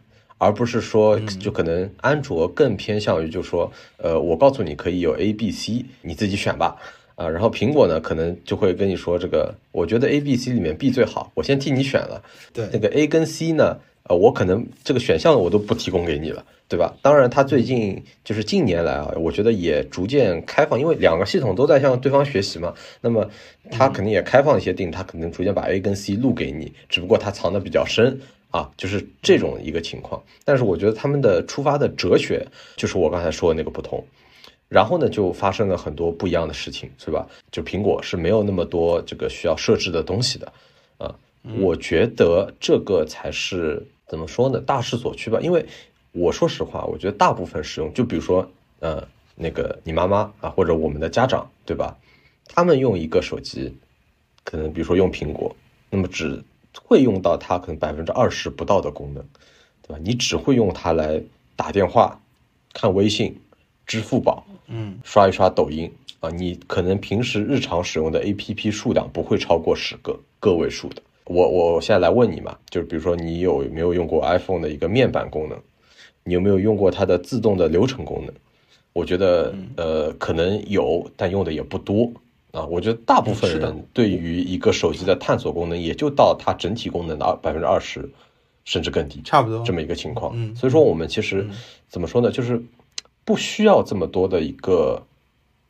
[0.44, 6.76] 而不是说，就可能安卓更偏向于，就说，呃，我告诉你可以有 A、B、C，你自己选吧。
[7.16, 12.24] 啊，然后苹果呢，可能就会跟你说这个，我觉得 A、B、C 里面 B 最好，我先替你选了。
[12.52, 13.78] 对，那个 A 跟 C 呢，
[14.10, 16.91] 呃，我可能这个选项我都不提供给你了，对吧？
[17.04, 22.74] 当然，它最近就是近年来啊，我觉得也逐渐开放，因为两个系统都在向对方学习嘛。
[23.02, 23.30] 那么
[23.70, 28.20] 它肯定也开放一些定，它可能逐渐把 A 跟 C 录给你，只不过它藏的比较深
[28.54, 30.22] 啊，就是这种一个情况。
[30.45, 32.45] 但是我觉得他们的出发的哲学
[32.78, 34.06] 就是我刚才说的那个不同。
[34.70, 37.28] 然后呢，就发生了很多不一样的事情，是吧？
[37.51, 40.51] 就苹果是没有那么多这个需要设置的东西的，
[40.97, 41.14] 啊，
[41.60, 44.60] 我觉得这个才是怎么说呢？
[44.62, 45.39] 大势所趋吧。
[45.41, 45.64] 因为
[46.12, 48.49] 我说实话，我觉得大部分使用，就比如说，
[48.80, 51.95] 呃，那个你妈妈啊，或者我们的家长，对吧？
[52.47, 53.72] 他们用一个手机，
[54.43, 55.56] 可能比如说用苹果，
[55.91, 56.43] 那么只
[56.82, 59.24] 会用到它可能百分之二十不到的功能，
[59.82, 60.00] 对吧？
[60.04, 61.22] 你只会用它来
[61.56, 62.20] 打电话、
[62.74, 63.40] 看微信、
[63.86, 64.46] 支付宝。
[64.68, 71.02] 嗯，刷一刷抖音啊，你可能平时日常使用的 APP 数量不会超过十个个位数的。
[71.26, 75.60] 我我现在来问你嘛，就是比如说你有没有用过 iPhone 的一个面板功能？
[76.24, 78.34] 你有没有用过它的自动的流程功能？
[78.94, 82.10] 我觉得呃可能有，但用的也不多
[82.54, 82.66] 啊。
[82.66, 88.10] 我觉得大部分人对于一个手机的探索功能，也就到它整体功能的二百分之二十，
[88.64, 90.32] 甚至更低，差不多这么一个情况。
[90.36, 91.45] 嗯，所以说我们其实
[91.89, 92.64] 怎么说呢，就是。
[93.26, 95.01] 不需要这么多的一个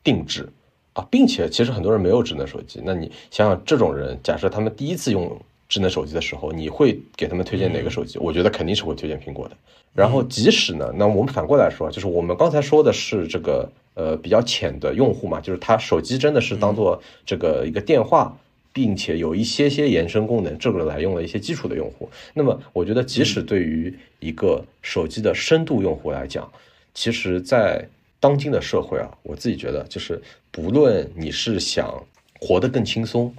[0.02, 0.48] 定制
[0.92, 8.18] 啊，并且其实很多人没有智能手机，那你想想这种人，假设他们第一次用智能手机的时候，你会给他们推荐哪个手机？
[8.18, 9.56] 我觉得肯定是会推荐苹果的。
[9.92, 18.36] 然后即使呢，那我们反过来说，就是我们刚才说的是这个呃比较浅的用户嘛，就是他手机真的是当做这个一个电话，
[18.72, 22.10] 并且有一些些延伸功能，这个来用了一些基础的用户。
[22.34, 26.50] 那么我觉得，即使对于一个手机的深度用户来讲，
[26.92, 27.88] 其实，在
[28.20, 30.20] 当今的社会啊，我自己觉得，就是
[30.50, 32.02] 不论你是想
[32.40, 33.34] 活得更轻松，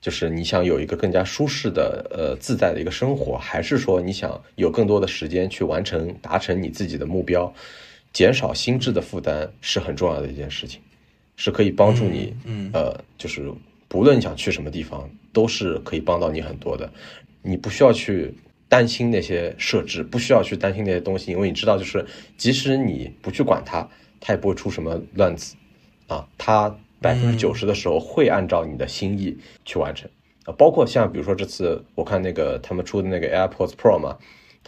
[0.00, 7.52] 就是你想有一个更加舒适的、呃自在的一个生活，还是说你想有更多的时间去完成、达成你自己的目标，
[8.16, 10.80] 减少心智的负担是很重要的一件事情，
[11.36, 13.52] 是可以帮助你，嗯，呃，就是
[13.88, 16.90] 不论你想去什么地方，都是可以帮到你很多的，
[17.42, 18.32] 你不需要去。
[18.68, 22.04] 担心那些设置，不需要去担心那些东西，因为你知道，就是
[22.36, 23.88] 即使你不去管它，
[24.20, 25.54] 它也不会出什么乱子，
[26.08, 30.10] 啊，它百分之九十的时候会按照你的心意去完成，
[30.46, 34.18] 啊，包括像比如说这次我看那个他们出的那个 AirPods Pro 嘛，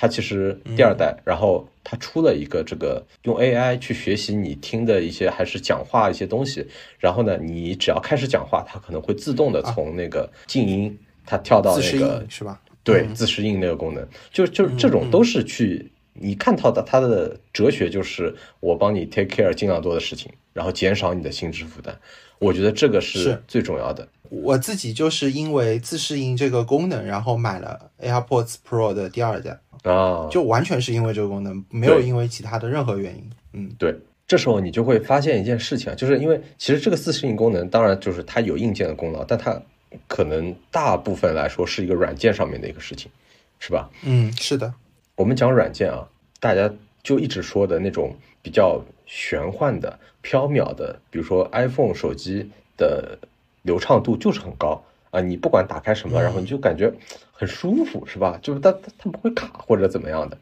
[0.01, 6.65] 它其实第二代，然后它出了一个这个用 AI 去学习你听的一些还是讲话一些东西，
[7.01, 10.97] 然后呢，你只要开始讲话，它可能会自动的从那个静音，
[11.27, 12.61] 它跳到那个是吧？
[12.85, 21.99] 对，自适应那个功能，就就这种都是去你看到的，它的哲学就是我帮你 take care 尽量多的事情，然后减少你的心智负担。
[22.39, 24.07] 我觉得这个是最重要的。
[24.29, 33.31] 我自己就是因为自适应这个功能，然后买了 AirPods Pro 的第二代啊，就完全是因为这个功能，没有因为其他的任何原因。
[33.53, 33.95] 嗯，对，
[34.27, 39.61] 这时候你就会发现一件事情啊，就是因为其实这个自适应功能，当然就是它有硬件的功劳，但它。
[40.07, 43.11] 可能大部分来说是一个软件上面的一个事情，
[43.59, 43.89] 是吧？
[44.03, 44.71] 嗯，是的。
[45.17, 46.07] 我们讲软件啊，
[46.41, 46.71] 大家
[47.03, 53.19] 就一直说的那种比较玄幻的、飘渺的，比如说 iPhone 手机的
[53.63, 54.81] 流畅度就是很高
[55.11, 56.93] 啊，你不管打开什么，然后你就感觉
[57.33, 58.39] 很舒服，是吧？
[58.43, 60.39] 就是它它不会卡或者怎么样的。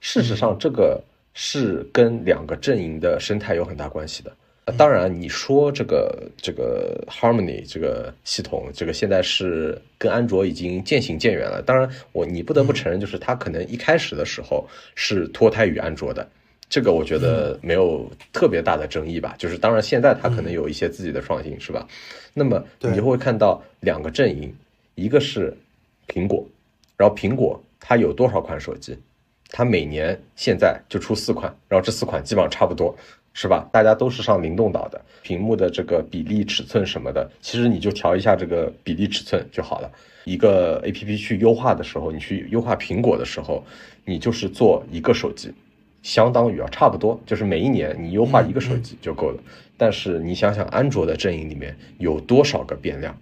[0.00, 1.02] 事实上，这个
[1.34, 4.32] 是跟两个阵营的生态有很大关系的。
[4.76, 11.62] 当然，你说这个这个 Harmony 这个系统，这个现在是跟安卓已经渐行渐远了。
[11.62, 16.28] 当然，我你不得不承认，就是它可能一开始的时候是脱胎于安卓的，
[16.68, 19.34] 这个我觉得没有特别大的争议吧。
[19.38, 21.86] 就是当然，现在它可能有一些自己的创新，是吧？
[22.34, 24.54] 那么你就会看到两个阵营，
[24.94, 25.56] 一个是
[26.06, 26.46] 苹果，
[26.96, 28.98] 然后苹果它有多少款手机？
[29.50, 32.96] 它每年现在就出四款，然后这四款基本上差不多。
[33.34, 33.68] 是吧？
[33.70, 39.88] 大家都是上灵动岛的，屏幕的这个比例、尺寸什么的，其实你就调一下这个比例、尺寸就好了。
[40.24, 43.64] 一个 A P P 去优化的时候，你去优化苹果的时候，
[44.04, 45.52] 你就是做一个手机，
[46.02, 49.38] 相当于啊，差不多就是每一年你优化一个手机就够了。
[49.76, 53.16] 但是你想想，安卓的阵营里面有多少个变量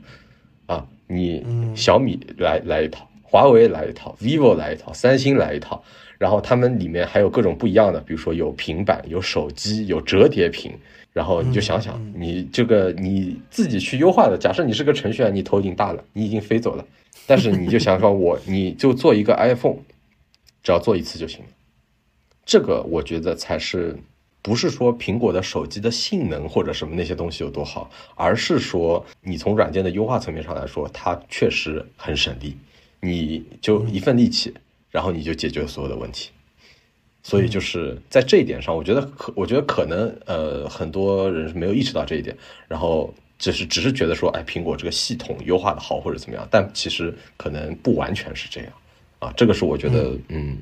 [0.66, 0.86] 啊？
[1.06, 5.82] 你小米来来一套，华为来一套，vivo 来一套，三星来一套。
[6.18, 10.72] 然后他们里面还有各种不一样的，比如说有平板、有手机、有折叠屏。
[11.12, 14.36] 然后你就想想，你这个你自己去优化的。
[14.36, 16.84] 假设你是个程序员，你头已经大了，你已经飞走了。
[17.26, 19.78] 但是你就想说，我你就做一个 iPhone，
[20.62, 21.46] 只要做一次就行了。
[22.46, 23.98] 这个我觉得才是
[24.40, 32.56] 不是说苹果的手机的性能或者什么那些东西有多好，而是说你从软件的优化层面上来说，它确实很省力，
[33.00, 34.54] 你就一份力气，
[34.92, 36.30] 然后你就解决所有的问题。
[37.24, 42.36] 所以就是在这一点上，我觉得可，我觉得可能呃很多人是没有意识到这一点，
[42.68, 48.72] 然后只是只是觉得说，哎，苹果这个系统优化的好或者怎么样，但其实可能不完全是这样。
[49.18, 50.58] 啊，这个是我觉得嗯。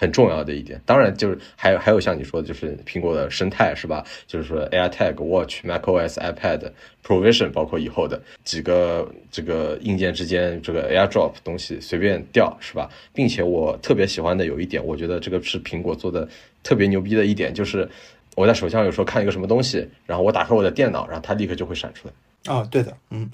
[0.00, 4.02] 很重要的一点，当然就是还有还有像你说的，就是苹果的生态是吧？
[4.26, 6.70] 就是说 AirTag、Watch、macOS、iPad、
[7.04, 12.88] Provision，包括以后的几个这个硬件之间这个 AirDrop 东西随便调是吧？
[13.12, 16.26] 并且我特别喜欢的有一点，我觉得这个是苹果做的
[16.62, 17.86] 特别牛逼的一点，就是
[18.36, 22.14] 我在手机上有时候看一个什么东西，然后我打开我的电脑，然后它立刻就会闪出来。
[22.54, 23.30] 哦，对的，嗯。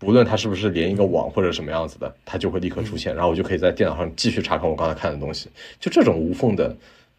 [0.00, 5.48] 不论它是不是连一个网或者什么样子的，它就会立刻出现，然后我就可以在电脑上继续查看我刚才看的东西。
[5.78, 6.74] 就这种无缝的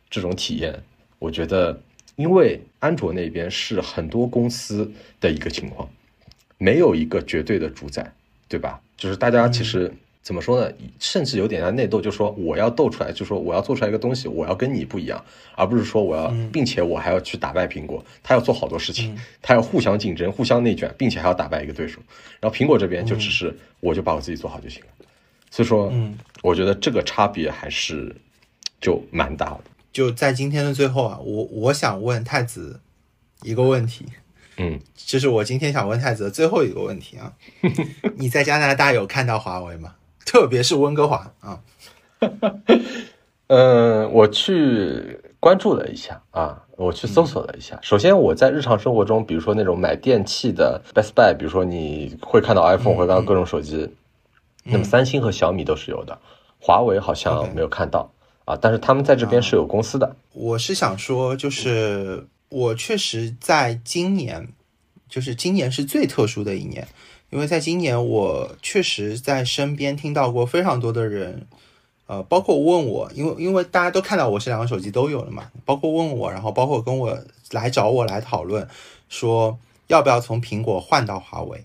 [0.10, 0.78] 这种体验，
[1.20, 1.80] 我觉得，
[2.16, 5.88] 因为安卓那边是很多公司的一个情况，
[6.58, 8.12] 没有一个绝对的主宰，
[8.50, 8.82] 对吧？
[8.98, 9.94] 就是大家其实。
[10.22, 10.72] 怎么说呢？
[11.00, 15.24] 甚至有点像内斗，就说我要斗出来，就说我要做出来一个东西，我要跟你不一样，
[15.56, 18.06] 而不是说我要，并且我还要去打败苹果。
[18.22, 22.00] 他要做好多事情，他要互相竞争、互相内卷，并且还要打败一个对手。
[22.40, 25.06] 然后苹果这边就只是，我就把我自己做好就行了。
[25.50, 28.16] 所以说，嗯，我觉得这个差别还是
[28.80, 29.62] 就蛮大的。
[29.92, 32.80] 就在今天的最后啊，我我想问太子
[33.42, 34.06] 一个问题，
[34.58, 37.34] 嗯，这是我今天想问太子的最后一个问题啊。
[38.18, 39.96] 你在加拿大有看到华为吗？
[40.26, 41.60] 特别是温哥华啊，
[43.48, 47.78] 嗯， 我去关注了一下啊，我去搜索了一下。
[47.82, 53.90] 首先，我在日常生活中，比如说那种买电器的 Best Buy，比如说你会看到 iPhone，会看到各种手机，
[54.64, 56.18] 那么三星和小米都是有的，
[56.60, 58.12] 华为好像没有看到
[58.46, 58.58] 啊。
[58.62, 60.16] 但是他们在这边是有公司的。
[60.34, 64.50] 我是想说，就是我确实在今年，
[65.10, 66.88] 就是今年是最特殊的一年。
[67.32, 71.48] 因为在今年，我确实在身边听到过非常多的人，
[72.06, 77.18] 呃，包括问我，因为因为大家都看到我这两个手机都有了嘛，包括问我，然后包括跟我
[77.52, 78.68] 来找我来讨论，
[79.08, 79.58] 说
[79.88, 81.64] 要不要从苹果换到华为。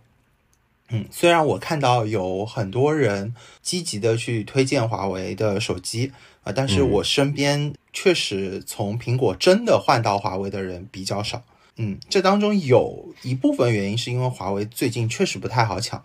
[0.90, 6.12] 嗯，虽然我看到有很多人积极的去推荐华为的手机
[6.44, 11.38] 啊，但是我身边确实从苹果真的换到华为的人比较少。
[11.38, 16.02] 嗯，嗯这当中有一部分原因是因为华为最近确实不太好抢，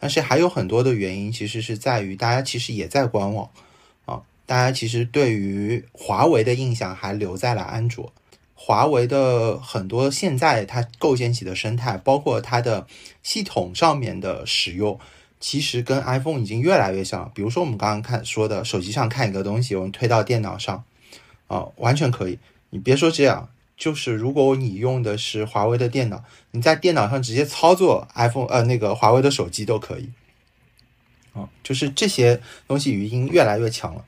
[0.00, 3.48] 但是还有很多的原因其实是在于大家其实也在观望
[4.04, 8.12] 啊，大家其实对于华为的印象还留在了安卓，
[8.56, 12.88] 华为的很多现在它构建起的生态，包括它的
[13.22, 14.98] 系统上面的使用，
[15.38, 17.30] 其实跟 iPhone 已经越来越像。
[17.32, 20.82] 比如说我们刚刚看说的，手机上看一个东西，我们推到电脑上
[21.46, 22.40] 啊，完全可以。
[22.70, 23.48] 你别说这样。
[23.82, 26.22] 就是如果你用的是华为的电脑，
[26.52, 30.08] 你在电脑上直接操作 iPhone，呃，那个华为的手机都可以。
[31.32, 34.04] 啊，就是这些东西语音越来越强了。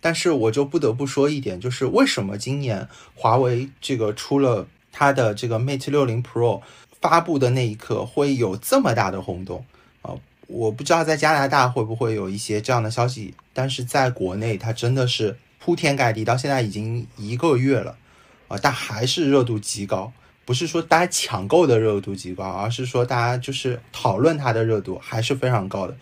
[0.00, 6.62] 但是我就不得不说一点，就是为什么今年华为这个出了它的这个 Mate 六零 Pro
[7.02, 9.66] 发布的那一刻会有这么大的轰动
[10.00, 10.14] 啊？
[10.46, 17.98] 我不知道在加拿大会不会有一些这样的消息，但是在国内它真的是铺天盖地，到现在已经一个月了。
[18.50, 20.12] 啊，但还是热度极高，
[20.44, 25.96] 不是说大家抢购的热度极高，而是说大家就是讨论它的热度还是非常高的。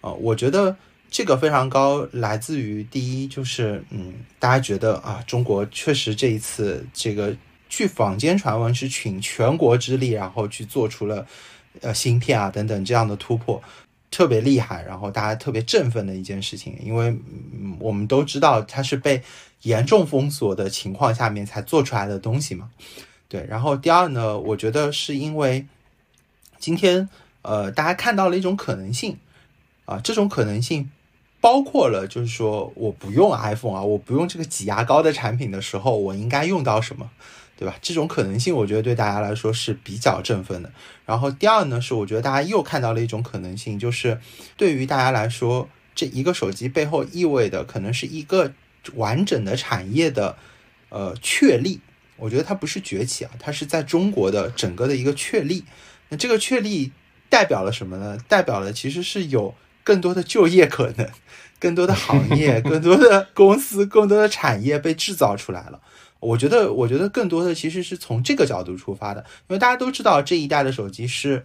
[0.00, 0.76] 啊，我觉得
[1.08, 7.32] 这个非常高，来自于第一就是，嗯，大家觉得啊，中国确实这一次这个，
[7.68, 11.24] 据坊间传闻是倾全国之力，然后去做出了，
[11.82, 13.62] 呃，芯片啊等等这样的突破，
[14.10, 19.22] 特别厉害，然后大家特别振奋的一件事情，因为嗯、我们都知道它是被。
[19.62, 22.70] 严重封锁的情况下面才做出来的东西嘛，
[23.28, 23.46] 对。
[23.48, 25.66] 然后第二呢，我觉得是因为
[26.58, 27.08] 今天
[27.42, 29.18] 呃，大家看到了一种可能性
[29.84, 30.90] 啊，这种可能性
[31.40, 37.10] 包括了就是说我不用 iPhone 啊，我不用这个挤牙膏的产品的时候，我应该用到什么，
[37.56, 37.76] 对吧？
[37.80, 40.72] 这种可能性我觉得对大家来说是比较振奋的。
[41.06, 44.20] 然后第二呢，是我觉得大家又看到了一种可能性，就是
[44.56, 48.52] 对于大家来说，这一个手机背后意味的可能是一个。
[48.94, 50.36] 完整的产业的，
[50.88, 51.80] 呃，确立，
[52.16, 55.64] 我觉得它不是崛起啊，它是在中国的整个的一个确立。
[56.08, 56.92] 那这个确立
[57.28, 58.18] 代表了什么呢？
[58.28, 61.08] 代表了其实是有更多的就业可能，
[61.58, 65.80] 更多的行业，更多的公司，更多的产业被制造出来了。
[66.20, 71.42] 我觉得，我觉得更多的其实是从这个角度出发的，因为大家都知道这一代的手机是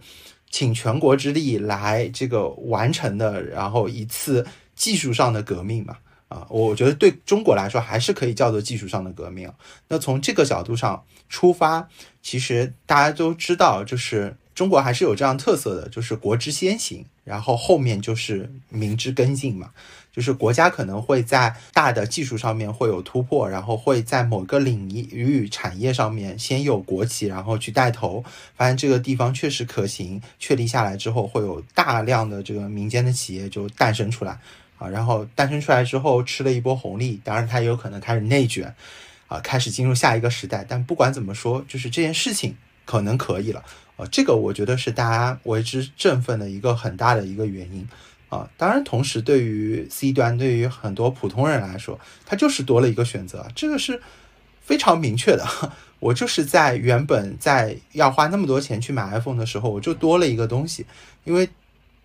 [0.50, 4.46] 请全国之力来这个完成的，然后一次
[4.76, 5.96] 技术上的革命嘛。
[6.28, 9.50] 啊，我觉得对中国来说还是可以叫做技术上的革命。
[9.88, 11.88] 那从这个角度上出发，
[12.22, 19.70] 其实大家都知道，就是中国还是有这样特色的，就是国之先行，然后后面就是民之跟进嘛。
[20.10, 28.24] 就是国家可能会在大的技术上面会有突破，然后会在某个领域产业上面先有国企，然后去带头，
[28.56, 34.40] 发现这个地方确实可行，确立下来之后，会有大量的这个民间的企业就诞生出来。
[34.78, 38.72] 啊，然后诞生出来之后吃了一波红利，当然它也有可能开始内卷，
[39.26, 40.64] 啊，开始进入下一个时代。
[40.66, 43.64] 但不管怎么说，就是这件事情可能可以了，
[43.96, 47.86] 啊，这个我觉得是大家为之振奋的一个很大的一个原因，
[48.28, 54.00] 啊，当然同时对于 C 端，对于很多普通人来说，它就是多了一个选择，这个是
[54.62, 55.44] 非常明确的。
[55.98, 60.86] 我就是在原本在要花那么多钱去买 iPhone 的时候，我就多了一个东西，
[61.24, 61.48] 因为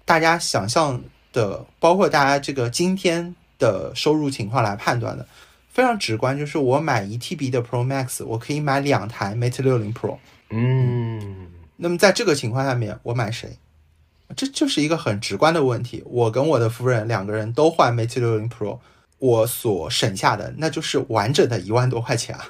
[0.05, 0.99] 大家想象。
[1.33, 5.27] 的包括大家这个今天的收入情况来判断的，
[5.69, 10.17] 非常直观，就是我买一 TB 的 Pro Max，我可以买两台 Mate 六零 Pro。
[10.49, 11.47] 嗯，
[11.77, 13.57] 那么在这个情况下面，我买谁？
[14.35, 16.03] 这就是一个很直观的问题。
[16.05, 18.79] 我跟我的夫人两个人都换 Mate 六零 Pro，
[19.17, 22.45] 我所省下的那就是完整的一万多块钱啊，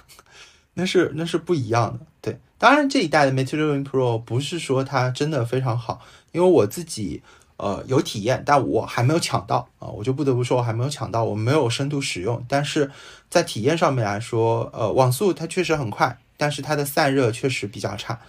[0.74, 2.06] 那是那是不一样的。
[2.22, 6.02] 对，当然这一代的 Mate 六零 Pro 不是说它真的非常好，
[6.32, 7.22] 因为我自己。
[7.64, 12.44] 呃，有体验，但我还没有抢到啊，我就不得不说，我还没有抢到，我没有深度使用。
[12.46, 12.92] 但是
[13.30, 18.20] 在体验上面来说，呃，网速它确实很快，但是它的散热确实比较差。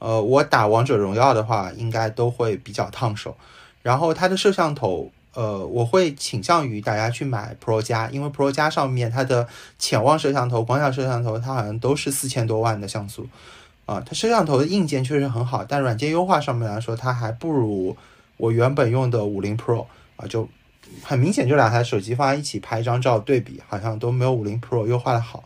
[0.00, 3.34] 呃，我打王者荣耀的话，应该都会比较烫手。
[3.80, 9.48] 然后它的摄像头，呃，我会倾向于大家去买 Pro 加，因为 Pro 加上面它的
[9.78, 13.26] 潜望摄像头、广角摄像头，它好像都是四千多万的像素
[13.86, 14.02] 啊。
[14.04, 17.96] 它摄像头的硬件确实很好，但软件优化上面来说，它还不如。
[18.36, 19.86] 我原本用的五零 Pro
[20.16, 20.48] 啊，就
[21.02, 25.44] 很明显，就两台手机放在一起拍一张照对比，好像都没有五零 Pro 优化的好。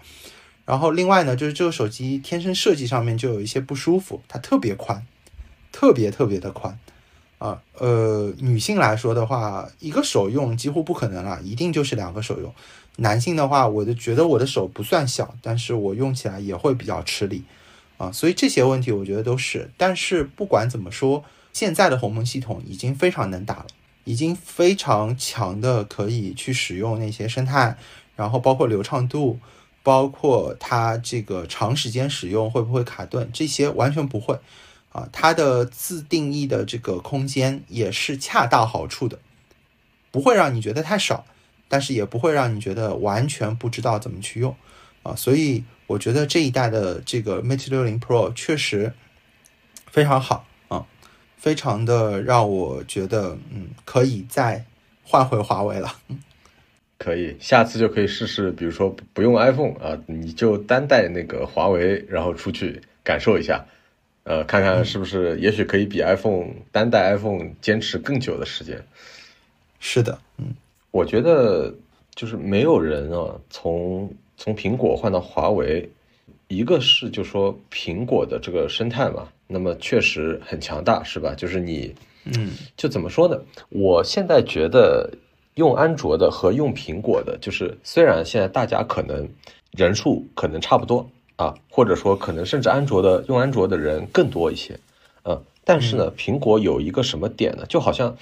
[0.64, 5.06] 然后另外呢，就是这个手机天生设计上面就有一些不舒服，它特别宽，
[5.72, 6.78] 特别特别的宽
[7.38, 7.62] 啊。
[7.78, 12.52] 呃，女性来说的话，一个手用几乎不可能了，一定就是两个手用。
[12.96, 17.44] 男性的话，我就觉得我的手不算小，但是我用起来也会比较吃力
[17.96, 18.12] 啊。
[18.12, 19.70] 所以这些问题我觉得都是。
[19.76, 21.24] 但是不管怎么说。
[21.58, 23.66] 现在的鸿蒙系统已经非常能打了，
[24.04, 27.76] 已经非常强的可以去使用那些生态，
[28.14, 29.40] 然后包括流畅度，
[29.82, 34.38] 包括它这个长时间使用会不会卡顿，这些完全不会
[34.92, 35.08] 啊。
[35.10, 39.18] 它的自定义的这个空间也是恰到好处的，
[40.12, 41.26] 不会让你觉得太少，
[41.66, 44.54] 但是也不会让你觉得完全不知道怎么去用
[45.02, 45.16] 啊。
[45.16, 48.94] 所以我觉得这一代的这个 Mate 六零 Pro 确实
[49.90, 50.44] 非常好。
[51.38, 54.62] 非常的让我觉得，嗯，可以再
[55.04, 55.88] 换回华为了。
[56.98, 63.64] 可以，下次就可以试试，比如说不用 iPhone 啊，你就单带那个华为，然后出去感受一下，
[64.24, 68.84] 呃，看看是不是，也许可以比 iPhone 单带 iPhone 坚持更久的时间。
[69.78, 70.46] 是的，嗯，
[70.90, 71.72] 我觉得
[72.16, 75.88] 就是没有人啊，从从苹果换到华为，
[76.48, 79.28] 一个是就说苹果的这个生态嘛。
[79.50, 81.34] 那么确实很强大，是吧？
[81.34, 81.94] 就是你，
[82.24, 83.40] 嗯，就怎么说呢？
[83.70, 85.10] 我现在觉得
[85.54, 89.26] 用安卓的和用苹果的，就是虽然现在大家可能
[89.72, 94.78] 人数可能差不多啊，或者说可能甚至安卓的用安卓的人更多一些，
[95.24, 97.64] 嗯，但是呢，苹果有一个什么点呢？
[97.70, 98.14] 就好像，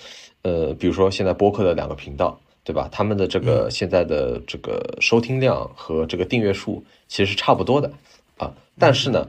[0.43, 2.89] 呃，比如说现在播客的两个频道，对吧？
[2.93, 7.91] 他们的这个现在的这个收听量和这个订阅数其实是差不多的
[8.39, 9.29] 啊，但是呢。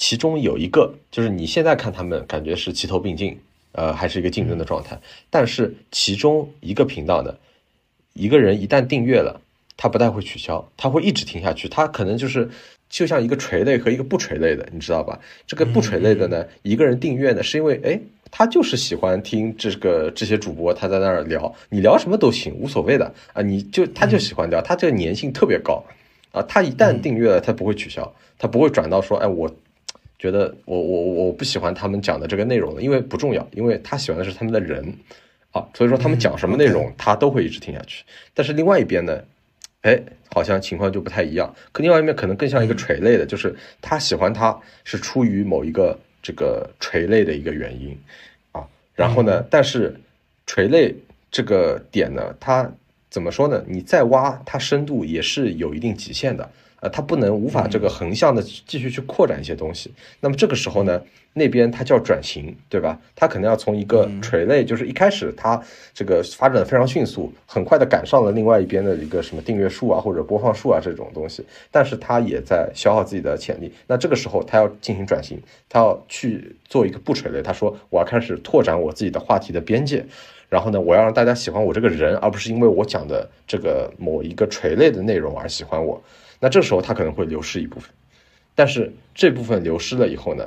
[0.00, 3.38] 其中有一个就是你现在看他们感觉是齐头并进，
[3.72, 4.98] 呃，还是一个竞争的状态。
[5.28, 7.36] 但是其中一个频道呢，
[8.14, 9.38] 一个人一旦订阅了，
[9.76, 11.68] 他不太会取消，他会一直听下去。
[11.68, 12.48] 他可能就是
[12.88, 15.20] 就像一个垂类和一个不垂类的，你知道吧？
[15.46, 18.00] 这个不垂类的呢，一个人订阅呢，是因为哎，
[18.30, 23.42] 他就是喜欢听这个这些主播他在那儿聊，你聊什么都行，无所谓的啊。
[23.42, 25.84] 你就他就喜欢聊，他这个粘性特别高
[26.32, 26.40] 啊。
[26.48, 29.54] 他一旦订阅了，他不会取消，他不会转到说哎我。
[30.20, 34.94] 觉得我我我不喜欢他们讲的这个内容的，因为不重要，因为他喜欢的是他们的人，
[35.50, 38.04] 啊，所以说他们讲什么内容，他都会一直听下去。
[38.34, 39.18] 但是另外一边呢，
[39.80, 39.98] 哎，
[40.30, 41.54] 好像情况就不太一样。
[41.72, 47.98] 可另外一面可能更像一个垂类的，就是他喜欢他是出于某一个这个垂类的一个原因，
[48.52, 49.98] 啊，然后呢，但是
[50.46, 50.94] 垂类
[51.30, 52.70] 这个点呢，它
[53.08, 53.64] 怎么说呢？
[53.66, 56.50] 你再挖它深度也是有一定极限的。
[56.80, 59.92] 呃，它不能无法这个横向的继续去扩展一些东西。
[60.20, 61.00] 那么这个时候呢，
[61.34, 62.98] 那边它叫转型，对吧？
[63.14, 65.62] 它可能要从一个垂类，就是一开始它
[65.92, 73.72] 这个发展的非常迅速，很快的赶上了另外一边的一个什么订阅数啊或者播放数啊这种东西，但是它也在消耗自己的潜力。
[73.86, 77.42] 那这个时候它要进行转型，它要去做一个不垂类。
[77.42, 80.04] 他说我要开始拓展我自己的话题的边界。
[80.48, 86.02] 然后呢，我要让大家喜欢我这个人，而不是因为我讲的这个某一个垂类的内容而喜欢我。
[86.40, 87.88] 那这时候它可能会流失一部分，
[88.54, 90.44] 但是这部分流失了以后呢，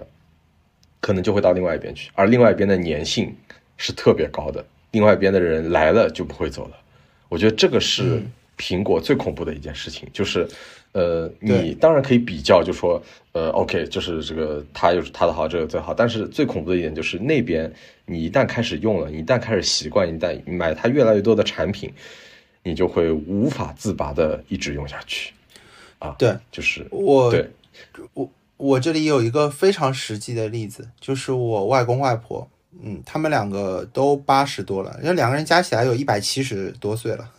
[1.00, 3.34] 可能就会到另外一边去，而另外一边的粘性
[3.78, 6.78] 是特别高的，另外一边的人来了就不会走了。
[7.30, 8.22] 我觉得这个是
[8.58, 10.48] 苹果最恐怖的一件事情，就是。
[10.94, 13.02] 呃，你当然可以比较，就说，
[13.32, 15.92] 呃，OK，就是这个他有他的好，这个最好。
[15.92, 17.74] 但是最恐怖的一点就是那边，
[18.06, 21.92] 你一旦开始用了，你一旦开始习惯，一旦买它越来越多的产品，
[22.62, 25.34] 你就会无法自拔的一直用下去。
[26.04, 27.50] 啊，对，就是我，对，
[28.14, 32.50] 我我这里有一个非常实际的例子，就是我外公外婆。
[32.82, 37.32] 嗯，他们两个都八十多了，那两个人加起来有一百七十多岁了，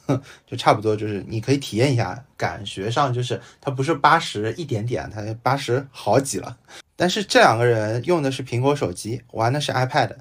[0.46, 6.56] 就差不多就是你可以体验一下，感觉上就是他不是八十一点点，他八十好几了。
[6.94, 10.12] 但是这两个人用的是苹果手机，玩的是 iPad，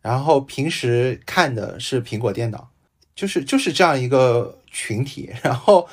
[0.00, 2.70] 然后平时看的是苹果电脑，
[3.14, 5.30] 就是就是这样一个群体。
[5.42, 5.86] 然后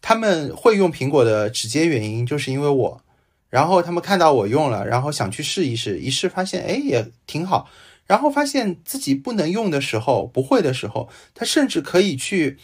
[0.00, 3.02] 他们会用苹果的直接原因就是因为我，
[3.50, 7.68] 然后他们看到我用了，然后想去试一试，一试发现哎也挺好。
[8.06, 12.56] 然后发现自己不能用的时候，不会的时候，他甚至可以去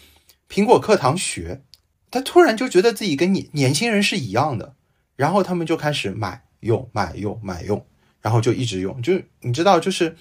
[0.49, 1.63] 苹果课堂学。
[2.11, 4.75] 他突然就觉得自己跟年年轻人是一样的，
[5.17, 7.85] 然后他们就开始买用买用买用，
[8.23, 9.03] 然后就一直用。
[9.03, 10.17] 就你知道，就是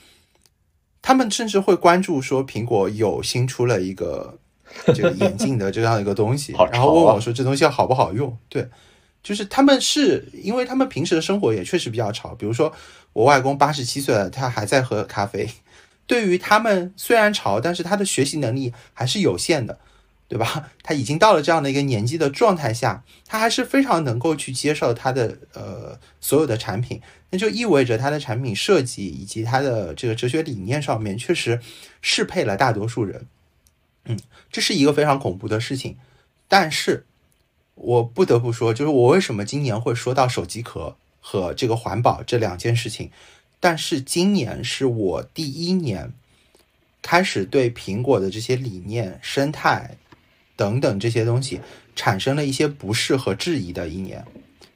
[1.02, 4.40] 他们甚至会关注说苹果有新出了一个
[4.94, 8.38] 这个眼镜的这样一个东西， 然后问我说这东西好不好用？
[8.50, 8.68] 对。
[9.22, 12.74] 就是他们是因为他们平时的生活也确实比较潮，比如说
[13.14, 15.50] 我外公八十七岁了，他还在喝咖啡。
[16.06, 19.80] 对于他们虽然潮，但是他的学习能力还是有限的，
[20.28, 20.70] 对吧？
[20.84, 31.62] 他已经到了这样的一个年纪的状态下，他还是非常能够去接受他的呃所有的产品，那就意味着他的产品设计以及他的这个哲学理念上面确实
[32.02, 33.26] 适配了大多数人。
[34.06, 34.20] 嗯，
[34.52, 35.98] 这是一个非常恐怖的事情，
[36.48, 37.06] 但是。
[37.76, 43.10] 我不得不说，就是我为什么今年会说到手机壳和这个环保这两件事情，
[43.60, 46.14] 但是今年是我第一年
[47.02, 49.98] 开始对苹果的这些理念、生态
[50.56, 51.62] 等等这些东西
[51.96, 54.24] 产生了一些不适和质疑的一年。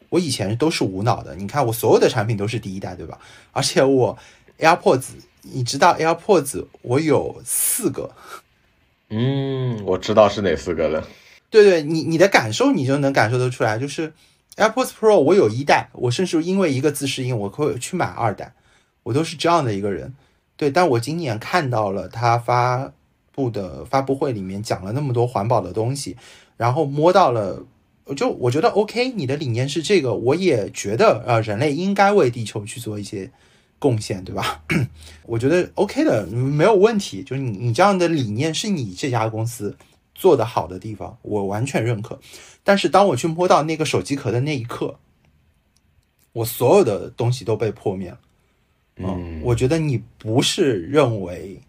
[0.09, 3.19] 我以前都是无脑的，你看我所有的产品都是第一代，对吧？
[3.51, 4.17] 而且我
[4.57, 5.09] AirPods，
[5.43, 8.15] 你知道 AirPods 我有四个，
[9.09, 11.07] 嗯，我知道是哪四个了。
[11.49, 14.11] 对对，你你的感受你就能感受得出来，就是
[14.57, 18.53] AirPods Pro 我有一代，我甚至因为一个自适应，我会去买二代，
[19.03, 20.13] 我都是这样的一个人。
[20.57, 22.91] 对，但我今年看到了他发
[23.31, 26.17] 布的发布会里面讲了那么多环保的东西，
[26.57, 27.63] 然后摸到了，
[28.15, 33.31] 就我觉得 OK，你的理念是这个，我也觉得呃人类应该为地球去做一些
[33.79, 34.63] 贡献，对吧？
[35.25, 39.75] 我觉得 OK 的，没有问题，就是你你这样的理念是你这家公司。
[40.19, 42.19] 做的好的地方，我完全认可。
[42.63, 44.97] 但是当我去摸到那个手机壳的那一刻，
[46.33, 48.19] 我所有的东西都被破灭了。
[48.95, 51.61] 嗯，我觉得你不是认为，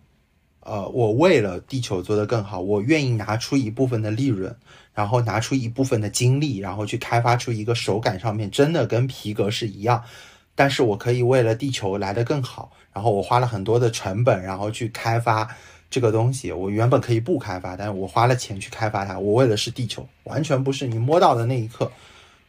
[0.60, 4.56] 呃，我为了地球做得更好，我愿意拿出一部分的利润，
[4.94, 10.02] 然后拿出一部分的精力，然后去开发出一个手感上面真的跟皮革是一样，
[10.59, 15.48] 但是我可以为了地球来得更好，然后我花了很多的成本，然后去开发。
[15.89, 21.90] 这个东西我原本可以不开发，但是我花了钱去开发它，我为的是地球，完全不是你摸到的那一刻，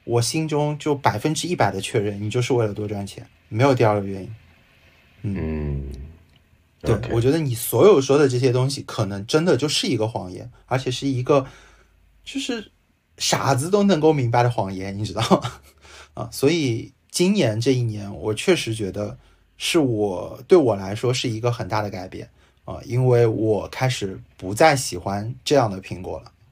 [0.03, 4.35] 我心中就百分之一百的确认，你就是为了多赚钱，没有第二个原因。
[5.21, 5.83] 嗯，
[6.81, 11.45] 对，我觉得你所有说的这些东西，可能真的就是一个谎言，而且是一个
[12.25, 12.71] 就是
[13.17, 15.51] 傻子都能够明白的谎言，你知道吗？
[16.25, 19.17] 啊，所以今年这一年，我确实觉得
[19.57, 22.29] 是我对我来说是一个很大的改变。
[22.65, 26.31] 啊，因为我开始不再喜欢这样的苹果了，